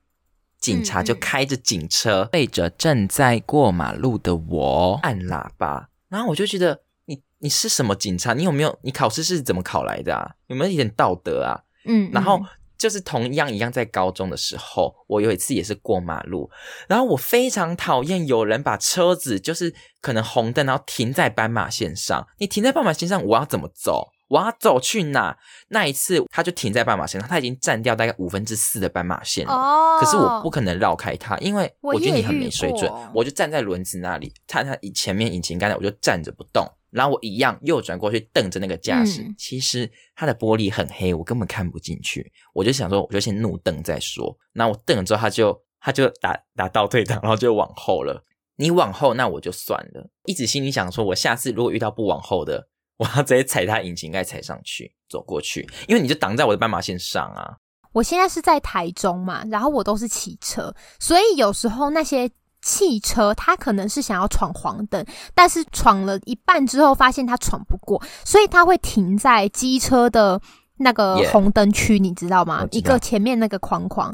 [0.60, 8.34] 警察就开着警车背着正在过马路的我按喇叭，然后我就觉得你你是什么警察？
[8.34, 10.36] 你有没有你考试是怎么考来的啊？
[10.48, 11.64] 有没有一点道德啊？
[11.86, 12.42] 嗯，然后。
[12.78, 16.50] 就是同样一样，在高中的时候，我有一次也是过马路，
[16.88, 22.28] 然后我非常讨厌有人把车子就是可能红灯，然后停在斑马线上。
[22.38, 24.10] 你停在斑马线上，我要怎么走？
[24.28, 25.38] 我要走去哪？
[25.68, 30.00] 那一次他就停在斑马线上，他已经占掉大概五分之四的斑马线了。
[30.00, 32.92] 可是我不可能绕开他，因为我觉得你很没水准。
[33.14, 36.68] 我就站在轮子那里，看他前面引擎盖，我就站着不动。
[36.96, 42.32] 然后我一样右转过去瞪着那个驾驶，嗯其实它的玻璃很黑，我根本看不进去。
[42.54, 44.36] 我就想说，我就先怒瞪再说。
[44.54, 48.24] 然后我瞪了之后，他就他就打打倒退档，然后就往后了。
[48.56, 50.10] 你往后，那我就算了。
[50.26, 57.58] 一直心里想说，我下次如果遇到不往后的， 我要直接踩他引擎盖踩上去，走过去，因为你就挡在我的斑马线上啊。
[57.92, 62.30] 我现在是在台中嘛，然后我都是骑车，所以有时候那些
[62.66, 70.42] 汽车它可能是想要闯黄灯，但是闯了一半之后发现它闯不过，所以它会停在机车的
[70.78, 72.62] 那个红灯区你知道吗？
[72.62, 72.68] 道。
[72.72, 74.14] 一个前面那个框框。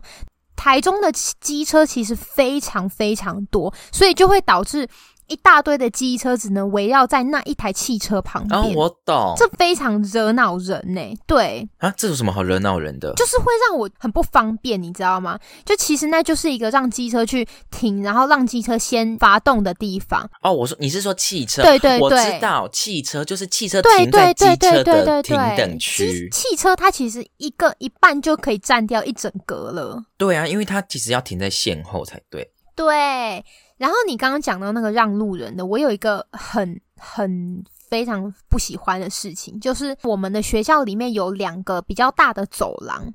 [0.57, 4.87] 台中的机车其实非常非常多，所以就会导致
[5.31, 13.13] 一大堆的机车只能围绕在那一台汽车旁边，然后哦我懂，这非常惹恼人呢、对，啊，这有什么好惹恼人的？
[13.13, 15.39] 就是会让我很不方便，你知道吗？
[15.63, 20.29] 就其实那就是一个让机车去停，然后让机车先发动的地方。
[20.41, 21.61] 哦，我说你是说汽车？
[21.61, 26.27] 对对我知道汽车就是汽车对停在机对对对车的停等，区。
[26.31, 30.03] 汽车它其实一个一半就可以占掉一整格了。
[30.17, 32.51] 对啊，因为它其实要停在线后才对。
[32.73, 33.43] 对，
[33.81, 43.11] 然后你刚刚讲到那个让路人的，我有一个很很非常不喜欢的事情，就是我们的学校里面有两个比较大的走廊。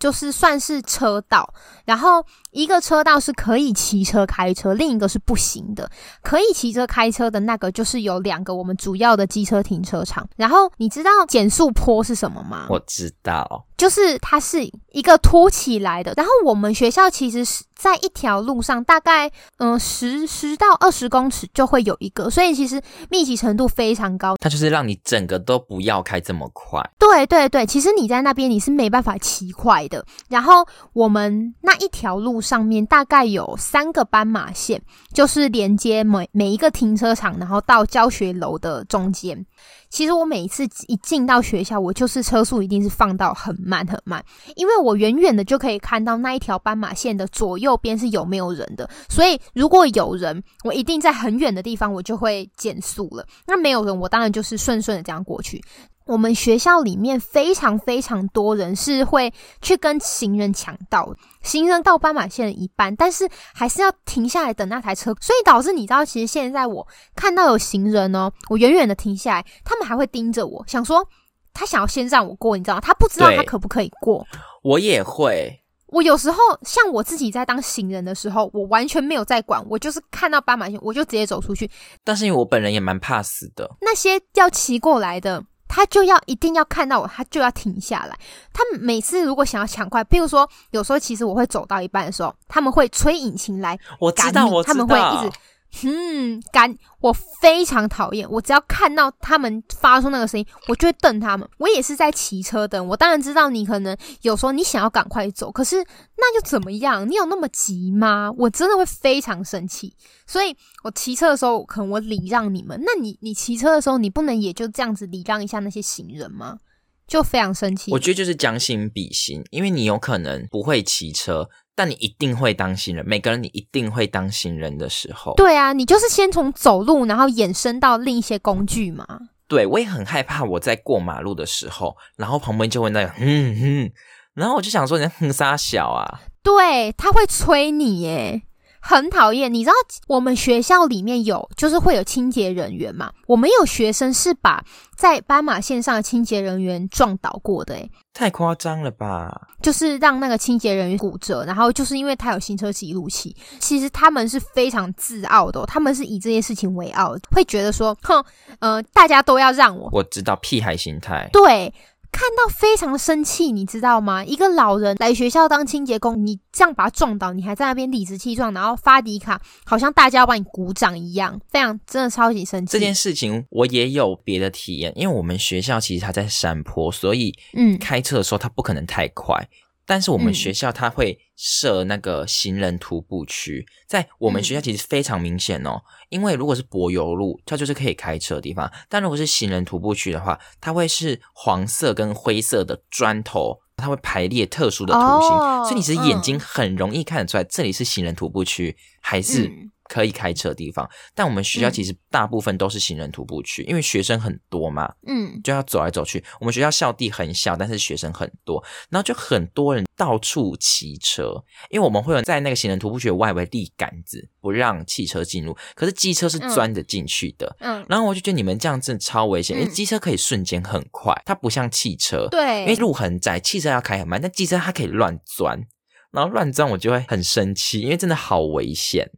[0.00, 1.52] 就是算是车道，
[1.84, 5.90] 然后一个车道是可以骑车开车，另一个是不行的。
[6.22, 10.24] 可以骑车开车的那个就是有两个我们主要的机车停车场。
[10.36, 12.68] 然后你知道减速坡是什么吗？
[12.70, 24.36] 我知道，就是它是一个凸起来的，然后我们学校其实是在一条路上，大概嗯十十到二十公尺就会有一个，所以其实密集程度非常高。
[24.40, 26.82] 它就是让你整个都不要开这么快。
[26.98, 30.04] 对对对，其实你在那边你是没办法骑快的。
[30.28, 34.82] 然后我们那一条路上面大概有三个斑马线，
[35.14, 39.46] 就是连接每每一个停车场，然后到教学楼的中间。
[39.90, 44.24] 其实我每一次一进到学校，我就是车速一定是放到很慢很慢，
[44.56, 53.26] 因为我远远的就可以看到那一条斑马线的左右边是有没有人的，所以如果有人，我一定在很远的地方我就会减速了。
[53.46, 55.62] 那没有人，我当然就是顺顺的这样过去。
[56.08, 71.06] 我们学校里面非常非常多人是会去跟行人抢道，行人到斑马线的一半，但是还是要停下来等那台车，所以导致你知道，其实现在我看到有行人哦，我远远的停下来，他们还会盯着我，想说
[71.52, 72.80] 他想要先让我过，你知道吗？
[72.80, 74.26] 他不知道他可不可以过。
[74.62, 81.70] 我也会，我有时候像我自己在当行人的时候，我完全没有在管，我就是看到斑马线我就直接走出去，
[82.02, 88.18] 但是因为我本人也蛮怕死的，那些要骑过来的，他就要一定要看到我，他就要停下来。
[88.52, 95.36] 他们每次如果想要抢快，譬如说，有时候其实我会走到一半的时候，他们会吹引擎来我知道，赶你我知道，他们会一直
[95.82, 96.76] 嗯赶。
[97.00, 101.48] 我非常讨厌，我只要看到他们发出那个声音，我就会瞪他们。
[101.58, 105.76] 我也是在骑车的，我当然知道你可能有时候你想要赶快走，可是
[106.16, 107.08] 那又怎么样？
[107.08, 108.32] 你有那么急吗？
[108.36, 109.94] 我真的会非常生气。
[110.26, 116.58] 所以我骑车的时候，可能我礼让你们，那你你骑车的时候，你不能也就这样子礼让一下那些行人吗？
[117.06, 117.92] 就非常生气。
[117.92, 121.48] 我觉得就是将心比心，因为你有可能不会骑车，
[121.78, 123.06] 但你一定会当行人。
[123.06, 129.06] 每个人你一定会当行人的时候，对啊，你就是先从走路，然后衍生到另一些工具嘛。
[129.46, 130.42] 对我也很害怕。
[130.42, 133.92] 我在过马路的时候，然后旁边就会那个 哼哼，
[134.34, 136.22] 然后我就想说，你在哼啥小啊？
[136.42, 138.42] 对，他会催你耶，
[138.80, 139.52] 很讨厌。
[139.52, 139.74] 你知道
[140.06, 143.10] 我们学校里面有，就是会有清洁人员嘛？
[143.26, 144.64] 我们有学生是把
[144.96, 149.48] 在斑马线上的清洁人员撞倒过的，诶太夸张了吧？
[149.62, 153.36] 就是让那个清洁人员骨折，然后就是因为他有行车记录器。
[153.60, 158.24] 其实他们是非常自傲的哦、他们是以这件事情为傲，会觉得说，哼，
[158.58, 161.28] 呃，大家都要让我，我知道屁孩心态。
[161.32, 161.72] 对，
[162.10, 164.24] 看到非常生气，你知道吗？
[164.24, 172.72] 一个老人来学校当清洁工，你这样把他撞倒，你还在那边理直气壮，然后发迪卡，好像大家要帮你鼓掌一样，非常真的超级生气。
[172.72, 179.48] 这件事情我也有别的体验，因为我们学校其实它在山坡，所以嗯开车的时候它不可能太快。
[179.86, 185.80] 但是我们嗯学校它会设那个行人徒步区，在我们学校其实非常明显哦。
[186.08, 200.88] 因为如果是柏油路，它就是可以开车的地方；但如果是行人徒步区的话，它会是黄色跟灰色的砖头，它会排列特殊的图形，哦所以你其实眼睛很容易看得出来，这里是行人徒步区还是嗯可以开车的地方。
[201.14, 206.22] 但我们学校其实大部分都是行人徒步区，因为学生很多嘛，嗯，就要走来走去。
[206.38, 215.56] 我们学校校地很小，但是学生很多，然后就很多人到处骑车，因为我们会有在那个行人徒步区的外围立杆子，不让汽车进入。
[215.74, 225.66] 可是机车是钻着进去的，嗯，然后我就觉得你们这样真的超危险，因为嗯机车可以瞬间很快，它不像汽车，对，因为路很窄，汽车要开很慢，但机车它可以乱钻，
[226.10, 229.10] 然后乱钻我就会很生气，因为真的好危险。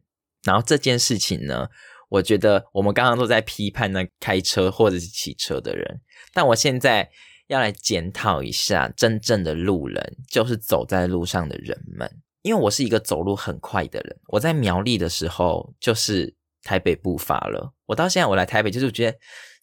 [0.45, 1.69] 然后这件事情呢，
[2.09, 6.01] 我觉得我们刚刚都在批判那开车或者是骑车的人，
[6.33, 7.11] 但我现在
[7.49, 12.11] 要来检讨一下真正的路人，就是走在路上的人们。
[12.43, 19.19] 因为我是一个走路很快的人，我在苗栗的时候就是台北步伐了，我到现在我来台北就是觉得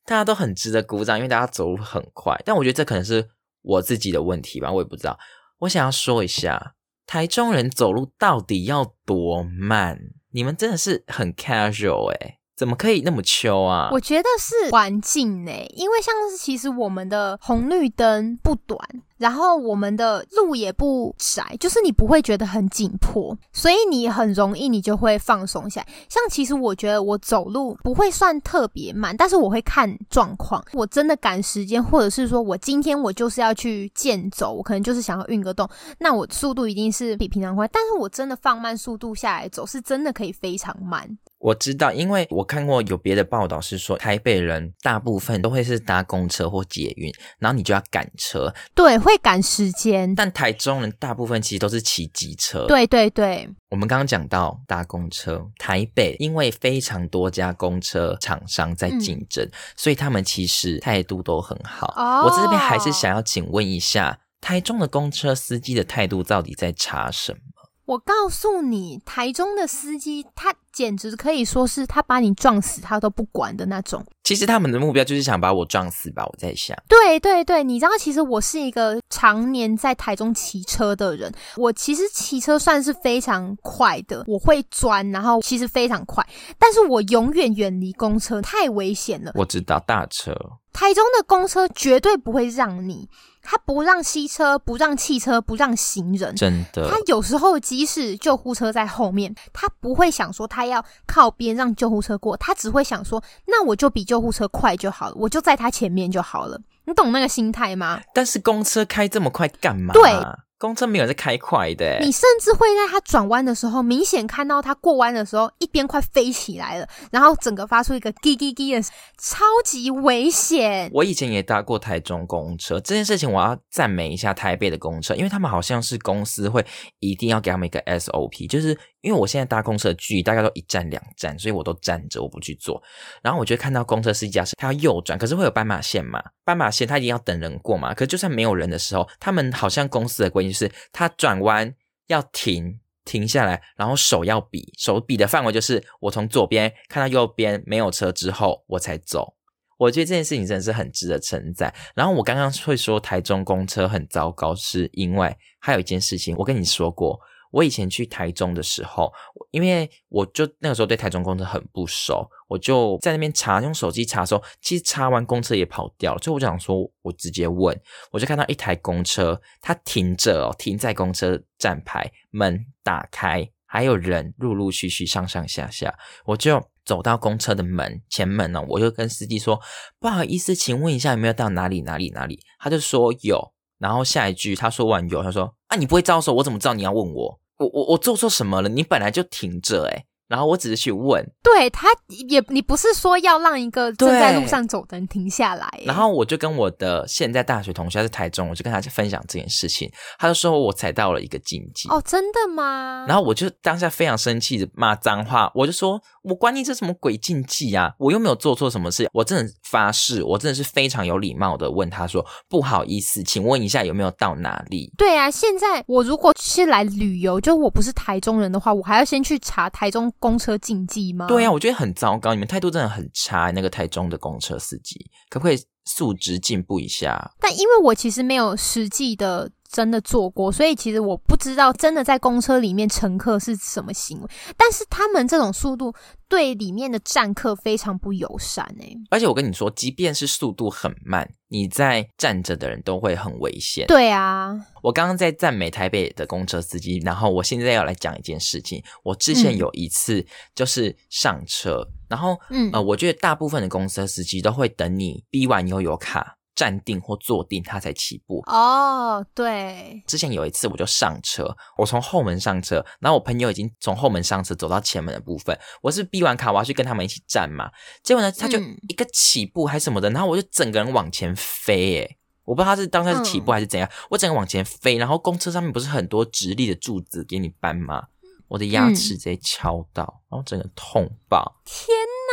[0.05, 2.39] 大家都很值得鼓掌，因为大家走路很快。
[2.45, 3.27] 但我觉得这可能是
[3.63, 5.17] 我自己的问题吧，我也不知道。
[5.59, 6.75] 我想要说一下，
[7.07, 9.99] 台中人走路到底要多慢？
[10.37, 13.89] 你们真的是很 casual 哎、怎么可以那么秋啊？
[13.91, 18.79] 我觉得是环境呢，因为像是其实我们的红绿灯不短，
[19.17, 25.87] 然后我们的路也不窄，就是你不会觉得很紧迫，所以你很容易你就会放松下来。
[26.07, 41.17] 像其实我觉得我走路不会算特别慢，但是我会看状况，我真的赶时间，或者是说我今天我就是要去健走，我可能就是想要运个动，那我速度一定是比平常快，但是我真的放慢速度下来走，是真的可以非常慢。
[41.39, 50.13] 我知道，因为我看过有别的报道是说，台北人大部分都会是搭公车或捷运，然后你就要赶车，对，会赶时间。
[50.15, 61.93] 但台中人大部分其实都是骑机车。，对对对，我们刚刚讲到搭公车，台北因为非常多家公车厂商在竞争，所以他们其实态度都很好。
[61.95, 67.39] 哦我在这边还是想要请问一下，台中的公车司机的态度到底在差什么？
[67.87, 74.05] 我告诉你，台中的司机他简直可以说是他把你撞死他都不管的那种。
[74.25, 76.77] 其实他们的目标就是想把我撞死吧，我在想。
[76.89, 86.21] 对对对，你知道，其实我是一个常年在台中骑车的人，我其实骑车算是非常快的，我会钻，然后其实非常快，
[86.59, 89.31] 但是我永远远离公车，太危险了。
[89.35, 90.35] 我知道大车，
[90.73, 93.07] 台中的公车绝对不会让你，
[93.49, 96.35] 他不让汽车，不让汽车，不让行人。
[96.35, 106.59] 真的他有时候即使救护车在后面，他不会想说他要靠边让救护车过，他只会想说，那我就比救护车快就好了，我就在他前面就好了。
[106.83, 108.01] 你懂那个心态吗？
[108.13, 109.93] 但是公车开这么快干嘛？
[109.93, 110.11] 对，
[110.59, 111.99] 公车没有在开快的欸。
[112.03, 118.81] 你甚至会在它转弯的时候，明显看到它过弯的时候，一边快飞起来了，然后整个发出一个滴滴滴的，
[119.17, 120.89] 超级危险。
[120.93, 126.65] 我以前也搭过台中公车，这件事情我要赞美一下台北的公车，因为他们好像是公司会
[126.99, 132.81] 一定要给他们一个 SOP，就是因为我现在搭公车的距离大概都一站两站，所以我都站着，我不去坐。
[133.21, 141.73] 然后我就看到公车司机驾驶，他要右转，可是会有斑马线嘛，斑马线他一定要等人过嘛，可就算没有人的时候，他们好像公司的规定是他转弯
[142.07, 142.79] 要停。
[143.05, 149.33] 停下来，然后手要比，手比的范围就是我从左边看到右边没有车之后，我才走。
[149.77, 151.73] 我觉得这件事情真的是很值得称赞。
[151.95, 157.17] 然后我刚刚会说台中公车很糟糕，是因为还有一件事情，我跟你说过，
[157.51, 159.11] 我以前去台中的时候，
[159.51, 167.79] 因为我就那个时候对台中公车很不熟，我就在那边查，用手机查的时候，其实查完公车也跑掉了，所以我想说，我直接问，
[168.11, 179.59] 我就看到一台公车，它停着哦，停在公车站牌，门打开，还有人陆陆续续上上下下，我就走到公车的门前门呢、我就跟司机说
[179.99, 187.39] ：“不好意思，请问一下有没有到哪里哪里哪里？”他就说有，然后下一句他说完有，他说：“啊，你不会招手，我怎么知道你要问我？
[187.57, 188.69] 我我我做错什么了？
[188.69, 191.87] 你本来就停着诶、然后我只是去问，对他
[192.29, 201.87] 也，你不是说要让一个正在路上走的人停下来，然后我就跟我的现在大学同学他是台中，我就跟他分享这件事情，他就说我踩到了一个禁忌。
[201.89, 203.05] 哦，真的吗？
[203.07, 207.93] 然后我就当下非常生气的骂脏话，我就说：“我管你这什么鬼禁忌啊！
[207.97, 214.91] 我又没有做错什么事，我真的发誓，我真的是非常有礼貌的问他说：不好意思，请问一下有没有到哪里？
[214.97, 221.27] 对啊，现在我如果是来旅游，就我不是台中人的话，我还要先去查台中公车禁忌吗？
[221.27, 223.51] 对啊，我觉得很糟糕，你们态度真的很差。
[223.51, 227.31] 那个台中的公车司机，可不可以素质进步一下？
[227.39, 234.29] 但因为我其实没有实际的真的坐过，所以其实我不知道真的在公车里面乘客是什么行为。
[234.57, 235.93] 但是他们这种速度
[236.27, 243.87] 对里面的站客非常不友善哎、而且我跟你说，即便是速度很慢，你在站着的人都会很危险。
[243.87, 248.83] 对啊，我刚刚在赞美台北的公车司机，然后我现在要来讲一件事情。
[249.03, 258.41] 我之前嗯有一次就是上车，然后嗯呃，我觉得大部分的公车司机都会等你逼完以后有卡站定或坐定，他才起步。
[258.47, 267.69] 哦，对，之前有一次我就上车，我从后门上车，然后我朋友已经从后门上车走到前门的部分，我是逼完卡我要去跟他们一起站嘛，
[268.03, 272.17] 结果呢他就嗯一个起步还是什么的，然后我就整个人往前飞耶。
[272.43, 278.07] 我不知道他是当下是起步嗯还是怎样，我整个往前飞，然后公车上面不是很多直立的柱子给你搬吗？
[278.47, 281.87] 我的牙齿直接敲到，然后整个痛爆，天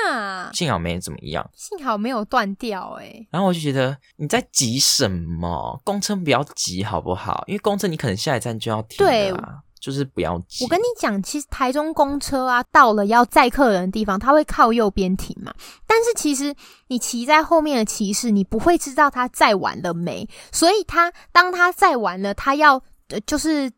[0.06, 1.50] 哪，幸好没怎么样。
[1.54, 5.80] 幸好没有断掉哎、然后我就觉得你在急什么？
[5.84, 7.42] 公车不要急好不好？
[7.48, 9.32] 因为公车你可能下一站就要停对
[9.80, 10.64] 就是不要急。
[10.64, 15.52] 我跟你讲，其实台中公车啊，到了要载客人的地方，它会靠右边停嘛。
[15.86, 16.54] 但是其实
[16.86, 22.76] 你骑在后面的骑士，你不会知道他载完了没，所以他当他载完了，他要
[23.08, 23.72] 呃就是。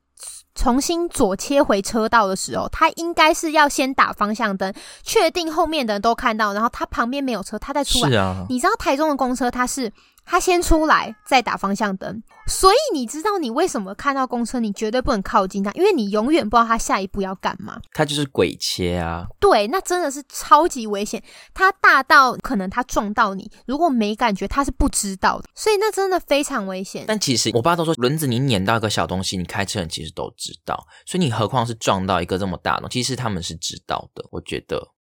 [0.56, 4.72] 重新左切回车道的时候，他应该是要先打方向灯，
[5.04, 8.16] 确定后面的人都看到，然后他旁边没有车，他再出来是。
[8.16, 9.92] 啊，你知道台中的公车，它是
[10.26, 17.80] 它先出来再打方向灯，所以你知道你为什么看到公车你绝对不能靠近它，因为你永远不知道它下一步要干嘛。
[17.92, 19.24] 它就是鬼切啊。
[19.38, 21.22] 对，那真的是超级危险。
[21.54, 27.04] 它大到可能它撞到你，如果没感觉，它是不知道的，所以那真的非常危险。
[27.06, 34.24] 但其实我爸都说，轮子你碾到一个小东西，你开车人其实都知道，所以你何况是撞到一个这么大的，其实他们是知道的。
[34.32, 34.95] 我觉得。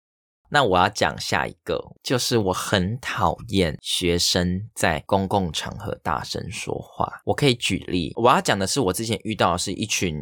[0.54, 7.12] 那我要讲下一个，就是我很讨厌学生在公共场合大声说话。
[7.26, 10.16] 我可以举例，我要讲的是我之前遇到的是一群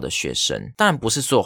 [0.00, 1.44] 的学生，当然不是所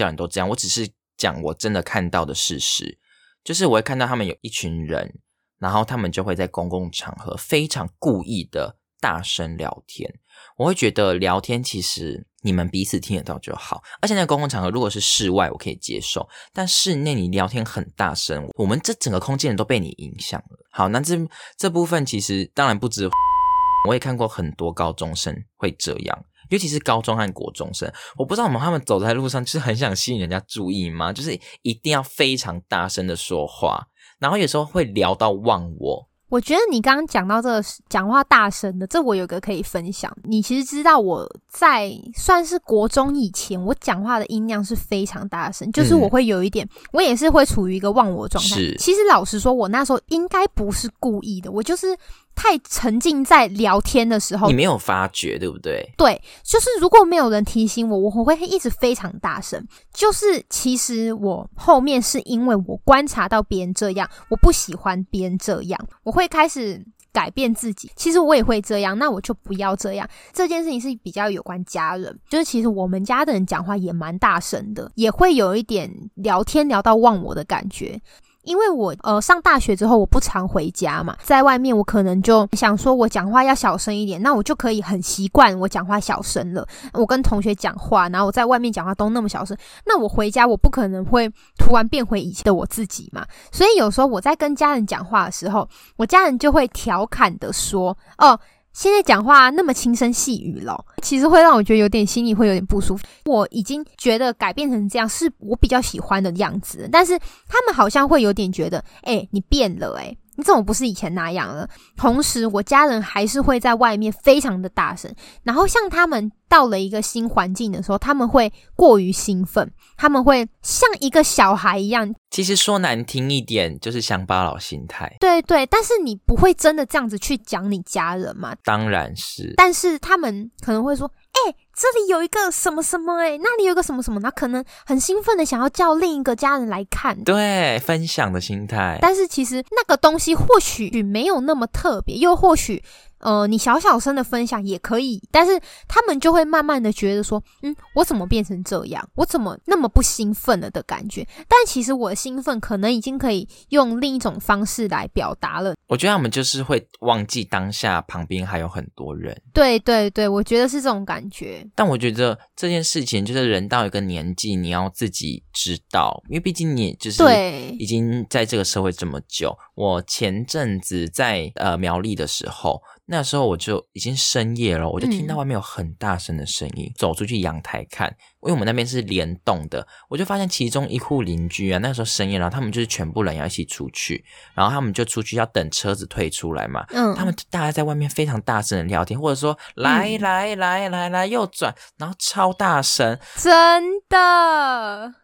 [0.00, 2.98] 有人都这样，我只是讲我真的看到的事实，
[3.44, 5.20] 就是我会看到他们有一群人，
[5.60, 10.12] 然后他们就会在公共场合非常故意的大声聊天。
[10.56, 20.58] 我会觉得聊天其实你们彼此听得到就好，而且那个公共场合如果是室外，我可以接受，但室内你聊天很大声，我们这整个空间都被你影响了。
[20.70, 21.16] 好，那这
[21.56, 23.08] 这部分其实当然不止，
[23.88, 26.24] 我也看过很多高中生会这样。
[26.50, 31.10] 尤其是高中和国中生，我不知道我们他们走在路上，就是很想吸引人家注意吗？
[31.10, 33.86] 就是一定要非常大声的说话，
[34.18, 36.08] 然后有时候会聊到忘我。
[36.32, 40.10] 我觉得你刚刚讲到这个讲话大声的，这我有个可以分享。
[40.24, 48.56] 你其实知道我在算是国中以前，我讲话的音量是非常大声，就是我会有一点，我也是会处于一个忘我状态。
[48.78, 51.94] 其实老实说，我那时候应该不是故意的，我就是
[52.34, 55.86] 太沉浸在聊天的时候你，没有发觉，对不对？
[55.98, 59.62] 对，就是如果没有人提醒我，我会一直非常大声。
[59.92, 66.80] 就是其实我后面是因为我观察到别人这样，我不喜欢别人这样，我会会开始
[67.12, 67.90] 改变自己。
[67.96, 70.08] 其实我也会这样，那我就不要这样。
[70.32, 78.00] 这件事情是比较有关家人，就是其实我们家的人讲话也蛮大声的，也会有一点聊天聊到忘我的感觉。
[78.42, 86.66] 因为我呃上大学之后我不常回家嘛，在外面我可能就想说我讲话要小声一点，那我就可以很习惯我讲话小声了。
[86.92, 91.28] 我跟同学讲话，然后我在外面讲话都那么小声，那我回家我不可能会
[91.58, 93.26] 突然变回以前的我自己嘛。
[93.50, 98.38] 所以有时候我在跟家人讲话的时候，我家人就会调侃的说：“哦。”
[98.72, 103.04] 现在讲话那么轻声细语了，其实会让我觉得有点心里会有点不舒服。
[103.26, 107.18] 我已经觉得改变成这样是我比较喜欢的样子，但是
[107.48, 111.68] 他们好像会有点觉得，哎、你变了、哎，你怎么不是以前那样了？
[111.96, 115.08] 同时，我家人还是会在外面非常的大声，
[115.44, 125.16] 然后像他们到了一个新环境的时候，他们会过于兴奋，他们会像一个小孩一样，其实说难听一点，就是乡巴佬心态。
[125.20, 128.52] 对对，但是你不会真的这样子去讲你家人嘛？
[128.64, 131.08] 当然是，但是他们可能会说
[131.46, 137.24] ：“哎、这里有一个什么什么、哎，那里有一个什么什么。”那可能很兴奋的想要叫另一个家人来看。
[137.24, 139.00] 对分享的心态。
[139.02, 142.84] 但是其实那个东西或许没有那么特别，又或许
[143.22, 145.58] 呃你小小声的分享也可以，但是
[145.88, 149.08] 他们就会慢慢的觉得说，嗯，我怎么变成这样？
[149.14, 151.26] 我怎么那么不兴奋了的感觉？
[151.48, 155.74] 但其实我的兴奋可能已经可以用另一种方式来表达了。
[155.86, 159.34] 我觉得他们就是会忘记当下旁边还有很多人。
[159.52, 161.66] 对对对，我觉得是这种感觉。
[161.74, 169.56] 但我觉得这件事情就是人到一个年纪，你要自己知道，因为毕竟你就是对已经在这个社会这么久。
[169.74, 175.38] 我前阵子在呃苗栗的时候，那时候我就已经深夜了，我就听到嗯。
[175.38, 178.08] 外面有很大声的声音，走出去阳台看，
[178.42, 184.24] 因为我们那边是联动的，我就发现其中一户邻居啊，那时候深夜，然后他们就是全部人要一起出去，
[184.54, 190.22] 然后他们就出去要等车子退出来嘛，嗯，他们大家在外面非常大声的聊天，或者说来嗯。
[190.22, 195.21] 来来来来右转，然后超大声，真的。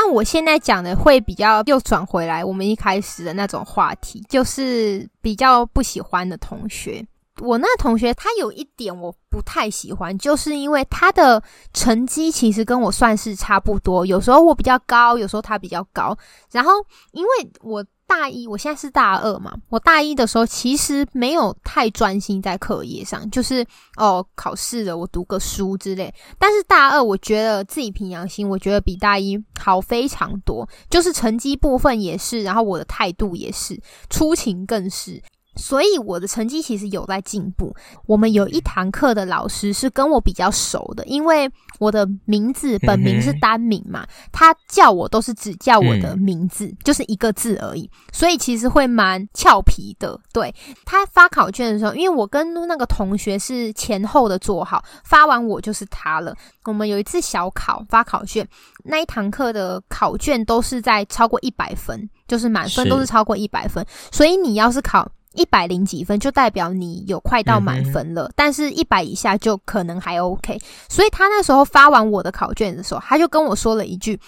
[0.00, 7.04] 但我现在讲的会比较又转回来，我们一开始的那种话题，就是比较不喜欢的同学。
[7.40, 11.42] 我那同学他有一点我不太喜欢，就是因为他的
[11.72, 16.16] 成绩其实跟我算是差不多，有时候我比较高，有时候他比较高。
[16.52, 16.74] 然后
[17.10, 17.30] 因为
[17.60, 23.64] 我大一，我现在是大二嘛，我大一的时候其实没有太专心在课业上，就是
[23.96, 26.12] 哦考试了，我读个书之类。
[26.38, 33.78] 但是大二，我觉得自己凭良心，我觉得比大一好非常多，就是成绩部分也是，然后我的态度也是，
[34.08, 35.22] 出勤更是。
[35.58, 37.74] 所以我的成绩其实有在进步。
[38.06, 50.18] 我们有一堂课的老师是跟我比较熟的，因为我的名字本名是单名嘛，他叫我都是只叫我的名字，就是一个字而已，所以其实会蛮俏皮的。
[50.32, 50.54] 对
[50.84, 56.34] 他发考卷的时候，因为我跟那个同学是前后的坐好，发完我就是他了。
[56.64, 58.46] 我们有一次小考发考卷，
[58.84, 65.10] 那一堂课的考卷都是在超过一百分，就是满分都是超过一百分，所以你要是考。
[65.34, 70.58] 一百零几分就代表你有快到满分了，但是一百以下就可能还 OK。
[70.88, 74.18] 所以他那时候发完我的考卷的时候，他就跟我说了一句，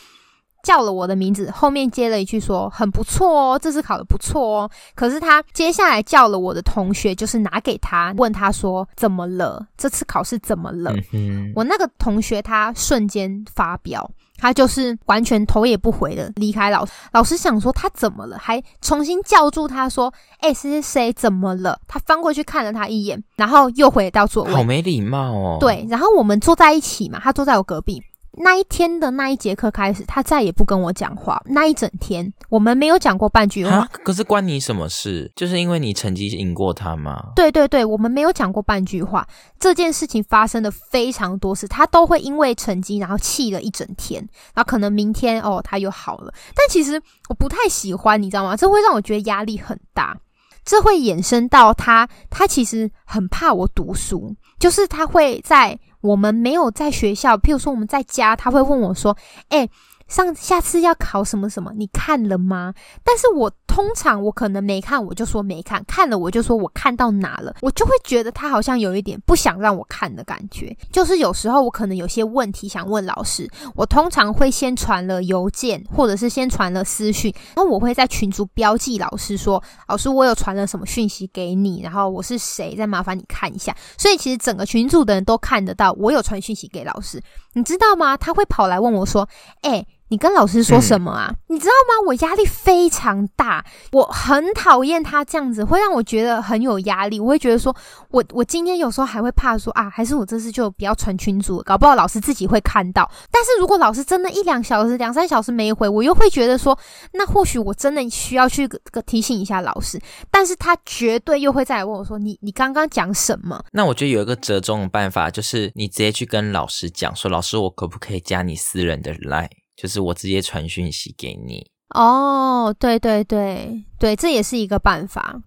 [0.63, 4.71] 叫了我的名字，后面接了一句说很不错哦，这次考的不错哦。
[4.95, 9.67] 可是他接下来叫了我的同学，就是拿给他，问他说怎么了？
[9.79, 10.93] 这次考试怎么了？
[11.13, 14.09] 嗯，我那个同学他瞬间发飙，
[14.41, 16.93] 他就是完全头也不回的离开老师。
[17.13, 24.53] 老师想说他怎么了，还重新叫住他说：“哎、谁谁谁怎么了？”他翻过去看了他一眼，然后又回到座位。
[24.53, 28.03] 好没礼貌哦。，对，然后我们坐在一起嘛，他坐在我隔壁。
[28.33, 31.43] 那一天的那一节课开始，他再也不跟我讲话。
[31.47, 35.31] 那一整天，我们没有讲过半句话啊。，可是关你什么事？
[35.35, 37.33] 就是因为你成绩赢过他吗？
[37.35, 39.27] 对对对，我们没有讲过半句话。
[39.59, 44.21] 这件事情发生的非常多次，他都会因为成绩然后气了一整天，
[44.55, 46.33] 然后可能明天哦他又好了。
[46.55, 48.57] 但其实我不太喜欢，你知道吗？
[48.57, 50.17] 这会让我觉得压力很大。
[50.63, 59.17] 这会衍生到他，他其实很怕我读书，就是他会在我们没有在学校，譬如说我们在家，他会问我说
[59.51, 59.69] ：“哎、
[60.11, 70.77] 上下次要考什么什么，你看了吗？”但是我通常我可能没看，我就说没看；看了我就说我看到哪了，我就会觉得他好像有一点不想让我看的感觉。
[70.93, 88.17] 就是有时候我可能有些问题想问老师，我通常会先传了邮件，或者是先传了私讯，然后我会在群组标记老师说：“老师，我有传了什么讯息给你，然后我是谁，再麻烦你看一下。”所以其实整个群组的人都看得到我有传讯息给老师，你知道吗？
[88.17, 89.29] 他会跑来问我说
[89.63, 91.33] ：“哎、你跟老师说什么啊？
[91.47, 92.07] 你知道吗？
[92.09, 97.21] 我压力非常大，我很讨厌他这样子，会让我觉得很有压力。
[97.21, 97.75] 我会觉得说，
[98.11, 103.09] 我我今天有时候还会怕说啊，还是我这次就不要传群组了，搞不好老师自己会看到。
[103.31, 106.77] 但是如果老师真的一两小时、两三小时没回，我又会觉得说，
[107.13, 108.69] 那或许我真的需要去
[109.07, 110.01] 提醒一下老师。
[110.29, 113.65] 但是他绝对又会再来问我说，你你刚刚讲什么？
[113.71, 119.49] 那我觉得有一个折中的办法，就是你直接去跟老师讲说，老师，我可不可以加你私人的 line？
[119.81, 121.67] 就是我直接传讯息给你。
[121.95, 125.41] 哦，对对对对，这也是一个办法。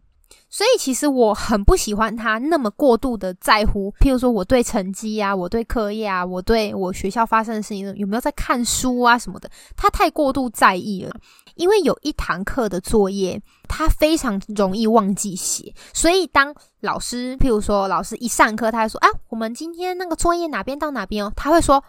[0.50, 11.16] 所以其实我很不喜欢他那么过度的在乎，譬如说我对成绩啊，我对课业啊，我对我学校发生的事情有没有在看书啊什么的，他太过度在意了。
[11.56, 21.84] 因为有一堂课的作业，他非常容易忘记写，所以当老师，譬如说老师一上课，他会说啊，我们今天那个作业哪边到哪边哦，他会说，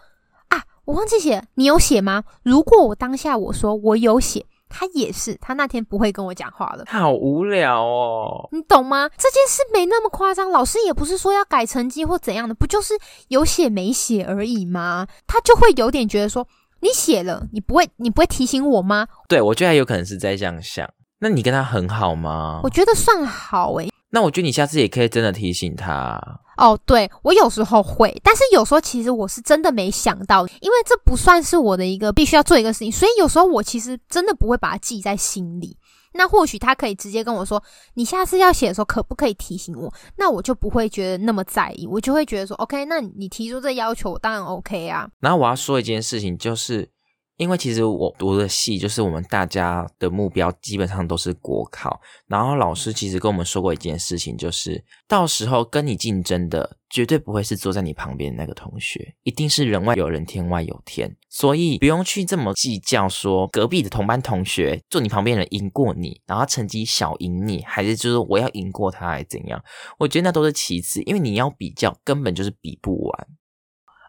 [0.85, 2.23] 我忘记写，你有写吗？
[2.43, 4.45] 如果我当下我说我有写。
[4.67, 8.49] 他也是，他那天不会跟我讲话了，好无聊哦。
[8.51, 9.07] 你懂吗？
[9.09, 12.95] 这件事没那么夸张，老师也不是说要改成绩或怎样的，不就是
[13.29, 15.07] 有写没写而已吗？
[15.27, 16.45] 他就会有点觉得说，
[16.81, 19.07] 你写了，你不会，你不会提醒我吗？
[19.29, 20.89] 对，我觉得还有可能是在这样想。
[21.19, 22.69] 那你跟他很好吗我？
[22.69, 26.19] 觉得算好诶、那我觉得你下次也可以真的提醒他。
[26.57, 35.77] 哦，对我有时候会，但是有时候其实我是真的没想到，因为这不算是我的一个必须要做一个事情，所以有时候我其实真的不会把它记在心里。
[36.17, 37.61] 那或许他可以直接跟我说，
[37.95, 39.93] 你下次要写的时候可不可以提醒我？
[40.15, 45.09] 那我就不会觉得那么在意，我就会觉得说，OK，那你提出这要求，我当然 OK 啊。
[45.19, 46.89] 然后我要说一件事情，就是
[47.37, 69.61] 因为其实我读的系就是我们大家的目标基本上都是国考，然后老师其实跟我们说过一件事情，就是到时候跟你竞争的绝对不会是坐在你旁边的那个同学，一定是人外有人，天外有天，所以不用去这么计较说隔壁的同班同学坐你旁边的人赢过你，然后成绩小赢你，还是就是我要赢过他，还是怎样？
[69.99, 73.27] 我觉得那都是其次，因为你要比较根本就是比不完。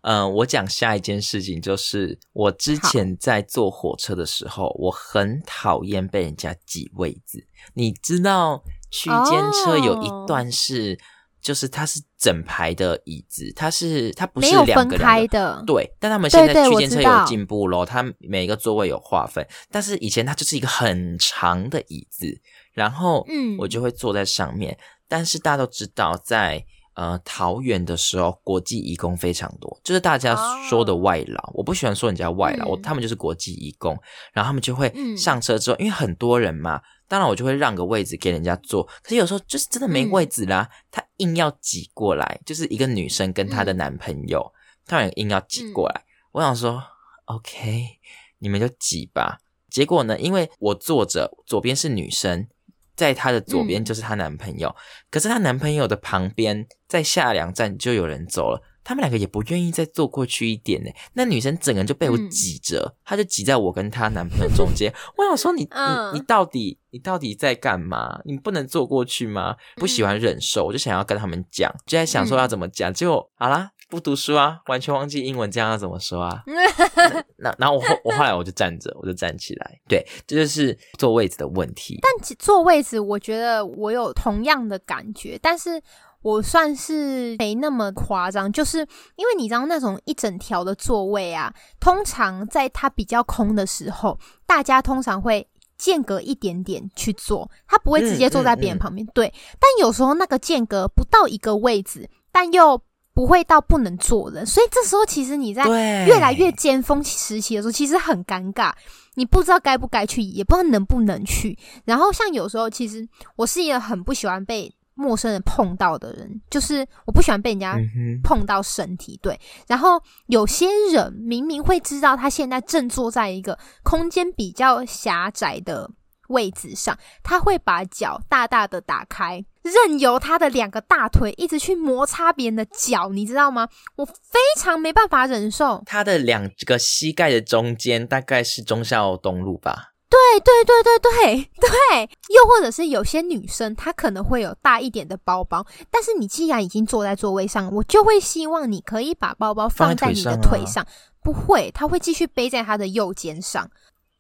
[0.07, 7.45] 嗯，我讲下一件事情，就是我之前在坐火车的时候，我很讨厌被人家挤位子。
[7.75, 10.97] 你知道区间车有一段是，
[11.43, 15.93] 就是它是整排的椅子，它是它不是两个开的，对。
[15.99, 22.27] 但他们现在区间车有进步咯，它每个座位有划分，但是以前它就是一个很长的椅子，
[22.73, 24.79] 然后嗯，我就会坐在上面。
[25.09, 26.65] 但是大家都知道，在
[26.97, 30.35] 呃，桃园的时候，国际义工非常多，就是大家
[30.67, 31.51] 说的外劳。
[31.53, 33.95] 我不喜欢说人家外劳，我他们就是国际义工。
[34.33, 38.83] 然后他们就会上车之后，因为很多人嘛，当然我就会让个位置给人家坐。
[39.03, 44.51] 可是有时候就是真的没位置啦，他硬要挤过来，就是一个女生跟她的男朋友，
[44.87, 46.03] 他们硬要挤过来。
[46.33, 46.83] 我想说
[47.27, 47.99] ，OK，
[48.39, 49.41] 你们就挤吧。
[49.69, 52.49] 结果呢，因为我坐着左边是女生。
[52.97, 54.75] 在她的左边就是她男朋友，
[55.11, 60.91] 可是她男朋友的旁边，在下两站就有人走了，他们两个也不愿意再坐过去一点呢。
[61.13, 64.93] 那女生整个人就被我挤着，她就挤在我跟她男朋友中间。
[65.17, 68.21] 我想说，你你你到底你到底在干嘛？
[68.25, 69.57] 你不能坐过去吗？
[69.77, 73.71] 不喜欢忍受，我就想要跟他们讲，就在想说要怎么讲，结果好啦。
[73.89, 76.43] 不读书啊，完全忘记英文，这样要怎么说啊？
[77.39, 79.81] 那然后我我后来我就站着，我就站起来。
[79.89, 82.01] 对，这就是坐位置的问题。
[82.03, 85.81] 但坐位置，我觉得我有同样的感觉，但是
[86.23, 88.79] 我算是没那么夸张，就是
[89.15, 99.07] 因为你知道那种一整条的座位啊，通常在它比较空的时候，大家通常会间隔一点点去坐，他不会直接坐在别人旁边。
[99.15, 102.83] 对，但有时候那个间隔不到一个位置，但又。
[103.17, 105.65] 不会到不能做人，所以这时候其实你在
[106.05, 108.71] 越来越尖峰时期的时候，其实很尴尬，
[109.15, 111.59] 你不知道该不该去，也不知道能不能去。
[111.87, 117.79] 然后像有时候，其实我是一个很不喜欢被陌生人碰到的人，就是我不喜欢被人家
[118.23, 119.19] 碰到身体。
[119.23, 125.91] 对，然后有些人明明会知道他现在正坐在一个空间比较狭窄的。
[126.29, 133.69] 位置上，他会把脚大大的打开，任由他的两个大腿一直去摩擦别人的脚，你知道吗？
[133.97, 135.83] 我非常没办法忍受。
[135.87, 139.93] 他的两个膝盖的中间大概是忠孝东路吧？
[140.09, 142.11] 对对对对对 对。
[142.29, 150.87] 又或者是有些女生，她可能会有大一点的包包，但是你既然已经坐在座位上，我就会希望你可以把包包放在你的腿上。
[151.23, 153.69] 不会，他会继续背在他的右肩上。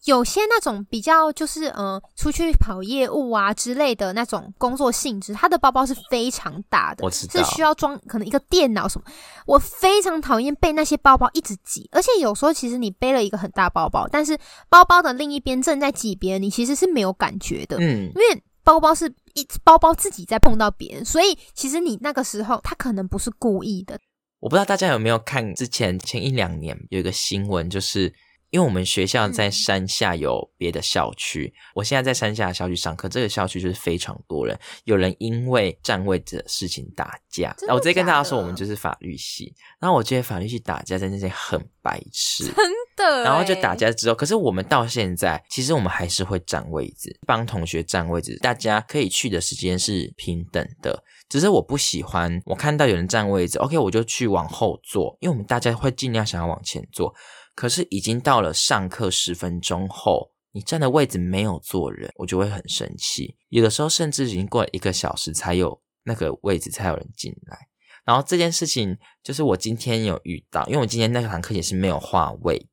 [0.07, 9.07] 有些那种比较就是呃出去跑业务啊之类的那种工作性质，他的包包是非常大的，是需要装可能一个电脑什么。
[9.47, 14.39] 我非常讨厌被那些包包一直挤，而且有时候其实你背了一个很大包包，但是
[14.69, 23.99] 包包的另一边正在挤别人，你其实是没有感觉的，嗯，因为包包是一包包自己在碰到别人，所以其实你那个时候他可能不是故意的。
[24.39, 28.15] 我不知道大家有没有看之前前一两年有一个新闻，就是。
[28.57, 37.55] 因为我们学校在山下有别的校区，我现在在山下校区上课，这个校区就是非常多人，有人因为占位的事情打架。
[37.69, 42.55] 我直接跟大家说，我们就是法律系，然后我觉得法律系打架在那些很白痴，真
[42.97, 43.25] 的。
[43.25, 51.05] 然后就打架之后，可是我们到现在，其实我们还是会占位置，帮同学占位置，大家可以去的时间是平等的。
[51.29, 57.15] 只是我不喜欢，我看到有人占位置，OK，我就去往后坐，因为我们大家会尽量想要往前坐。
[57.57, 63.35] 可是已经到了上课十分钟后，你站的位置没有坐人，我就会很生气。
[63.49, 67.59] 有的时候甚至已经过了一个小时才有那个位置才有人进来。
[68.05, 72.69] 然后这件事情就是我今天有遇到，因为我今天那堂课也是没有划位。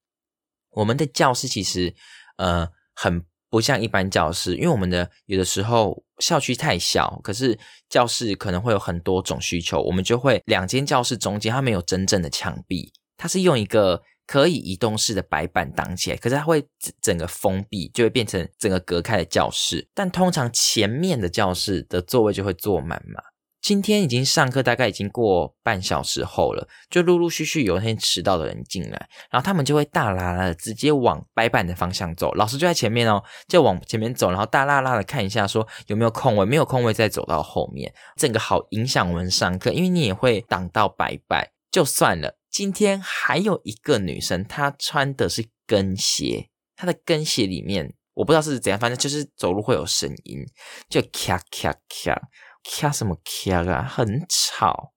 [0.71, 1.95] 我们的教室其实
[2.36, 7.57] 呃很不像一般教室，因为我们的有的时候校区太小，可是
[7.88, 14.03] 教室可能会有很多种需求，我们就会两间教室中间它没有真正的墙壁，它是用一个。
[14.26, 19.88] 可以移动式的白板挡起来，可是它会整整个封闭，就会变成整个隔开的教室。
[19.93, 23.21] 但通常前面的教室的座位就会坐满嘛。
[23.61, 42.36] 今天已经上课，大概已经过半小时后了，就陆陆续续有那些迟到的人进来，然后他们就会大啦啦的直接往白板的方向走，老师就在前面哦，就往前面走，然后大啦啦的看一下说有没有空位，没有空位再走到后面，整个好影响我们上课，因为你也会挡到白板，就算了。
[42.54, 50.45] 今天还有一个女生，她穿的是跟鞋，她的跟鞋里面我不知道是怎样，反正就是走路会有声音，
[50.88, 52.30] 就咔咔咔
[52.64, 54.93] 咔什么咔啊，很吵。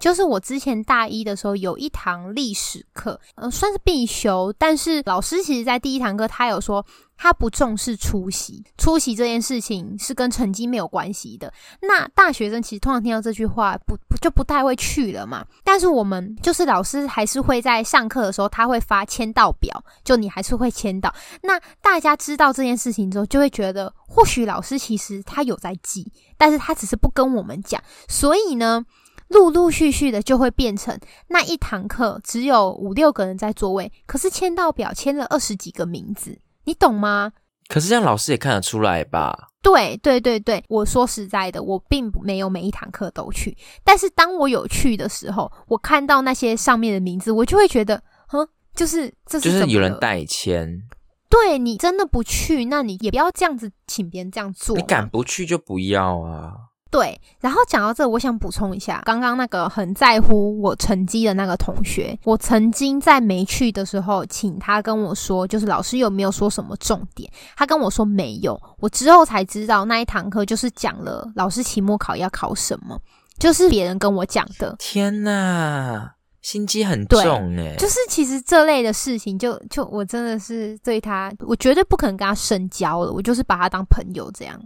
[0.00, 6.84] 就是我之前大一的时候有一堂历史课，呃，算是必修，但是老师其实在第一堂课他有说
[7.16, 11.50] 他不重视出席，出席这件事情是跟成绩没有关系的。
[11.80, 15.42] 那大学生其实通常听到这句话不不就不太会去了嘛。
[15.64, 21.12] 但是我们就是老师还是会在上课的时候他会发签到表，就你还是会签到。
[21.42, 28.84] 那大家知道这件事情之后，就会觉得或许老师其实他有在记，但是他只是不跟我们讲，所以呢。
[29.28, 30.98] 陆陆续续的就会变成
[31.28, 37.32] 那一堂课只有五六个人在座位，可是签到表签了二十几个名字，你懂吗？
[37.68, 39.48] 可是这样老师也看得出来吧？
[39.60, 50.80] 对对对对，我说实在的，我并没有每一堂课都去，但是当我有去的时候，我看到那些上面的名字，我就会觉得，哼，就是这是就是有人代签。
[51.28, 54.76] 对你真的不去，那你也不要这样子请别人这样做。
[54.76, 56.52] 你敢不去就不要啊。
[56.96, 67.30] 对，然后讲到这，我想补充一下，刚刚那个很在乎我成绩的那个同学，我曾经在没去的时候，请他跟我说，就是老师有没有说什么重点？
[67.54, 72.98] 他跟我说没有，我之后才知道那一堂课就是讲了老师期末考要考什么，
[73.38, 74.74] 就是别人跟我讲的。
[74.78, 77.76] 天哪，心机很重哎！
[77.76, 84.58] 就是其实这类的事情，就就我真的是对他，我绝对不可能跟他深交了，我就是把他当朋友这样。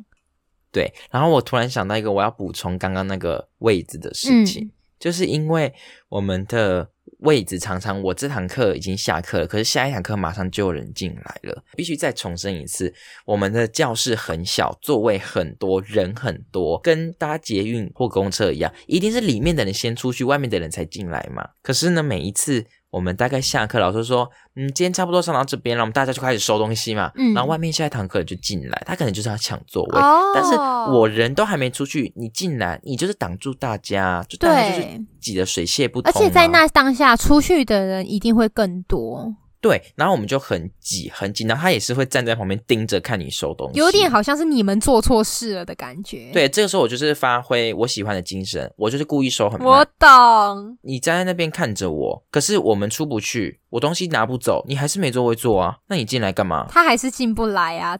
[0.72, 5.72] 对，然后我突然想到一个我要补充刚刚那个位置的事情，就是因为
[6.08, 6.88] 我们的
[7.20, 12.94] 位置常常我这堂课已经下课了，可是下一堂课马上就有人进来了，必须再重申一次，
[13.26, 21.50] 我们的教室很小，座位很多，人很多，跟搭捷运或公车一样，一定是里面的人先出去，外面的人才进来嘛。
[21.62, 22.66] 可是呢，每一次。
[22.91, 27.12] 我们大概下课，老师说，嗯，今天差不多上到这边了，我们大家就开始收东西嘛。
[27.14, 30.01] 嗯，然后外面下一堂课就进来，他可能就是要抢座位。
[30.01, 30.57] 哦，但是
[30.93, 34.88] 我人都还没出去，你进来，你就是挡住大家，就大家就是
[35.20, 36.11] 挤得水泄不通。
[36.11, 39.36] 而且在那当下，出去的人一定会更多。
[39.61, 46.30] 对，然后我们就很挤很挤，然后他也是会站在旁边盯着看你收东西，有点好像是你们做错事了的感觉。
[46.32, 49.68] 对，这个时候我就是发挥我喜欢的精神，我就是故意收很慢。
[49.68, 50.78] 我懂。
[50.82, 55.76] 你站在那边看着我，可是我们出不去，我东西拿不走，你还是没座位坐啊？
[55.88, 56.66] 那你进来干嘛？
[56.70, 57.98] 他还是进不来啊。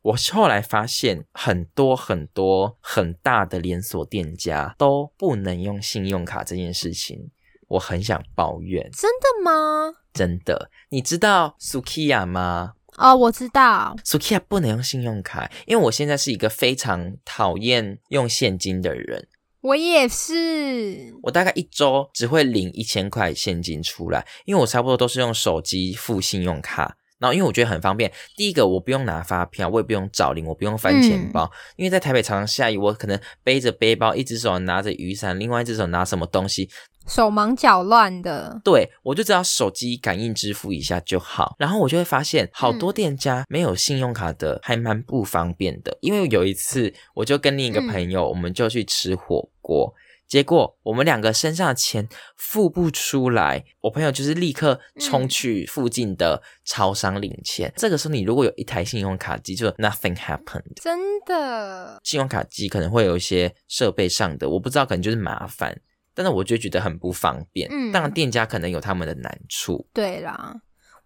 [0.00, 7.30] 我后来发现，很多很多很大的连锁店家都不能用信用卡这件事情。
[7.68, 9.92] 我很想抱怨，真的吗？
[10.12, 12.72] 真的，你知道 Sukiya 吗？
[12.98, 19.28] 哦，我知道，Sukiya 不能用信用卡，因为我现在是一个非常讨厌用现金的人。
[19.62, 26.96] 我也是，我大概一周只会领一千块现金出来，因为我差不多都是用手机付信用卡。
[27.18, 31.48] 然后，因为我觉得很方便，第一个我不用拿发票，我也不用找零，我不用翻钱包。
[31.76, 36.68] 因为在台北常常下雨，我可能背着背包，一只手拿着雨伞，另外一只手拿什么东西。
[37.06, 45.96] 手忙脚乱的，对我就只要手机感应支付一下就好，然后我就会发现好多店家没有信用卡的，还蛮不方便的。
[46.00, 49.92] 因为有一次，我就跟另一个朋友，我们就去吃火锅，
[50.26, 57.72] 结果我们两个身上的钱付不出来，我朋友就是立刻冲去附近的超商领钱。
[57.76, 65.80] 这个时候，你如果有一台信用卡机，就 nothing happened，真的，信用卡机可能会有一些设备上的，我不知道，可能就是麻烦。
[66.14, 69.86] 但是我就觉得很不方便，嗯，当然店家可能有他们的难处。
[69.92, 70.54] 对啦，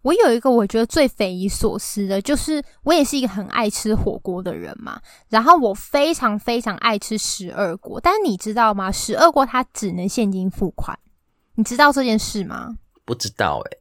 [0.01, 8.91] 我有一个我觉得最匪夷所思的，就是我也是一个很爱吃火锅的人嘛，然后我非常非常爱吃十二锅，但是你知道吗？
[8.91, 10.97] 十二锅它只能现金付款，
[11.55, 12.75] 你知道这件事吗？
[13.05, 13.77] 不知道哎。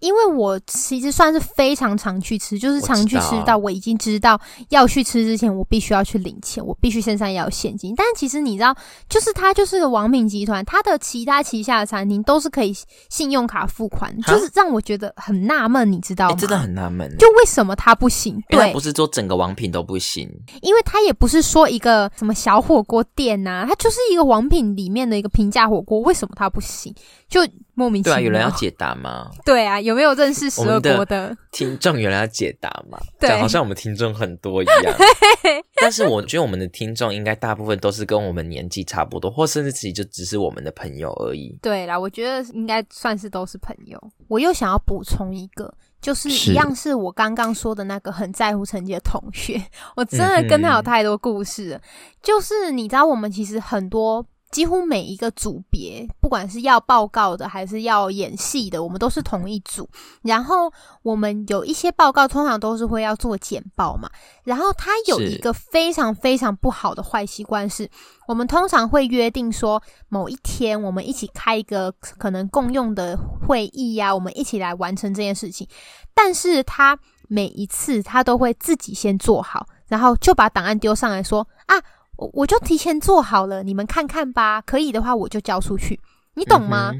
[0.00, 4.40] 因为我其实算是非常常去吃，就是常去吃到我已经知道
[4.70, 7.94] 要去吃之前，我必须要去领钱，我必须身上要有现金。
[7.94, 8.74] 但其实你知道，
[9.08, 12.74] 就是它就是个王品集团，它的其他旗下的餐厅都是可以
[13.08, 16.36] 信用卡付款，就是让我觉得很纳闷，你知道吗？
[16.36, 18.42] 真的很纳闷，就为什么它不行？
[18.48, 20.28] 对，不是说整个王品都不行，
[20.62, 26.94] 因为它也不是说一个什么小火锅店呐，它就是一个王品里面的一个平价火锅，为什么它不行？
[27.28, 27.40] 就
[27.80, 28.18] 莫名其妙。
[28.18, 29.30] 对啊， 有人要解答吗？
[29.42, 31.98] 对啊，有没有认识十二国的听众？
[31.98, 32.98] 有人要解答吗？
[33.18, 34.94] 对好像我们听众很多一样。
[35.80, 41.58] 但是我觉得我们的听众应该大部分都是跟我们年纪差不多，或甚至自己就只是我们的朋友而已。
[41.62, 43.98] 对啦，我觉得应该算是都是朋友。
[44.28, 45.72] 我又想要补充一个，
[46.02, 49.58] 就是一样是我刚刚说的那个很在乎成绩的同学，
[49.96, 51.80] 我真的跟他有太多故事。
[52.22, 54.26] 就是你知道，我们其实很多。
[54.50, 59.88] 几乎每一个组别，不管是要报告的还是要演戏的，我们都是同一组。
[60.22, 60.72] 然后
[61.02, 64.10] 我们有一些报告，通常都是会要做简报嘛。
[64.42, 67.88] 然后他有一个非常非常不好的坏习惯，是
[68.26, 75.68] 我们通常会约定说，某一天我们一起开一个可能共用的会议呀，我们一起来完成这件事情。
[76.12, 76.98] 但是他
[77.28, 81.80] 每一次他都会自己先做好，然后就把档案丢上来说啊。
[82.20, 84.60] 我我就提前做好了，你们看看吧。
[84.60, 85.98] 可以的话，我就交出去，
[86.34, 86.92] 你懂吗？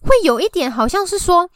[0.00, 1.50] 会有一点好像是说，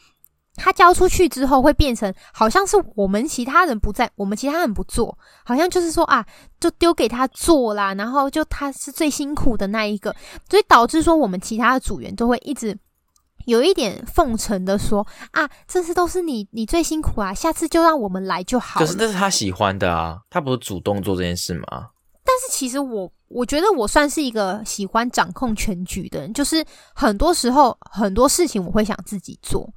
[0.55, 6.25] 他交出去之后会变成好像是我们其他人不在，我们其他人不做，好像就是说啊，
[6.59, 10.13] 就丢给他做啦，然后就他是最辛苦的那一个，
[10.49, 12.77] 所以导致说我们其他的组员都会一直
[13.45, 18.79] 有一点奉承的说啊，这次都是你你最辛苦啊，下次就让我们来就好。
[18.79, 21.87] 可是那是他喜欢的啊，他不是主动做这件事吗？
[22.25, 29.71] 但是其实我我觉得我算是一个喜欢掌控全局的人，就是很多时候很多事情我会想自己做。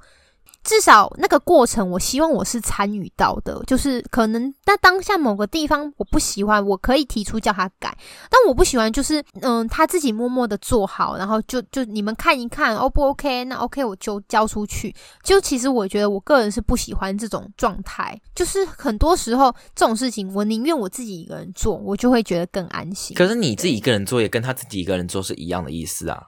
[0.65, 3.63] 至少那个过程，我希望我是参与到的。
[3.67, 7.97] 就是可能在当下某个地方我不喜欢，我可以提出叫他改。
[8.31, 13.45] 但我不喜欢，就是嗯，他自己默默的做好，然后就就你们看一看，O 不 OK？
[13.45, 14.95] 那 OK 我就交出去。
[15.23, 18.21] 就其实我觉得我个人是不喜欢这种状态。
[18.35, 23.17] 就是很多时候这种事情，我宁愿我自己一个人做，我就会觉得更安心。
[23.17, 26.25] 可是你自己一个人做，也跟他自己一个人做是一样的意思啊。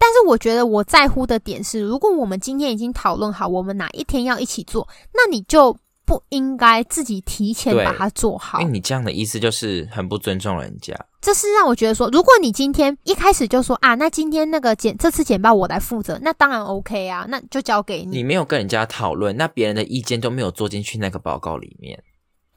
[0.00, 5.76] 但是我觉得我在乎的点是，如果我们今天已经讨论好，我们哪一天要一起做，那你就
[6.06, 8.58] 不应该自己提前把它做好。
[8.60, 10.94] 因为你这样的意思就是很不尊重人家。
[11.20, 18.16] 这是让我觉得说，如果你今天一开始就说啊，那今天那个简这次简报我来负责，那当然 OK 啊，那就交给你。
[18.16, 22.02] 你没有跟人家讨论，那别人的意见都没有做进去那个报告里面。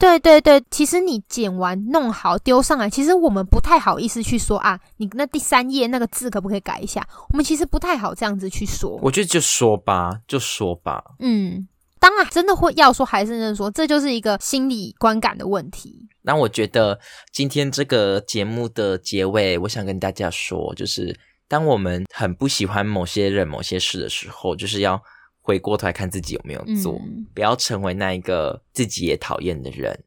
[0.04, 7.06] 对对对，其实你剪完弄好丢上来，其实我们不太好意思去说啊，你那第三页那个字可不可以改一下？
[7.30, 8.98] 我们其实不太好这样子去说。
[9.00, 11.02] 我觉得就说吧，就说吧。
[11.20, 11.66] 嗯，
[11.98, 16.06] 当然真的会要说还是认说，这就是一个心理观感的问题。
[16.20, 17.00] 那我觉得
[17.32, 25.02] 今天这个节目的结尾，我想跟大家说，就是当我们很不喜欢某些人、某些事的时候，就是要。
[25.44, 26.98] 回过头来看自己有没有做，
[27.34, 30.02] 不要成为那一个自己也讨厌的人。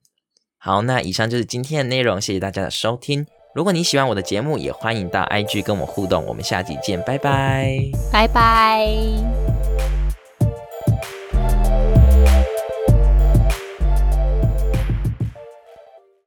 [0.58, 3.24] 好，那以上就是今天的内容，谢谢大家的收听。
[3.54, 6.26] 如果你喜欢我的节目，也欢迎到 IG 跟我互动。
[6.26, 7.78] 我们下集见，拜拜，
[8.12, 9.67] 拜拜。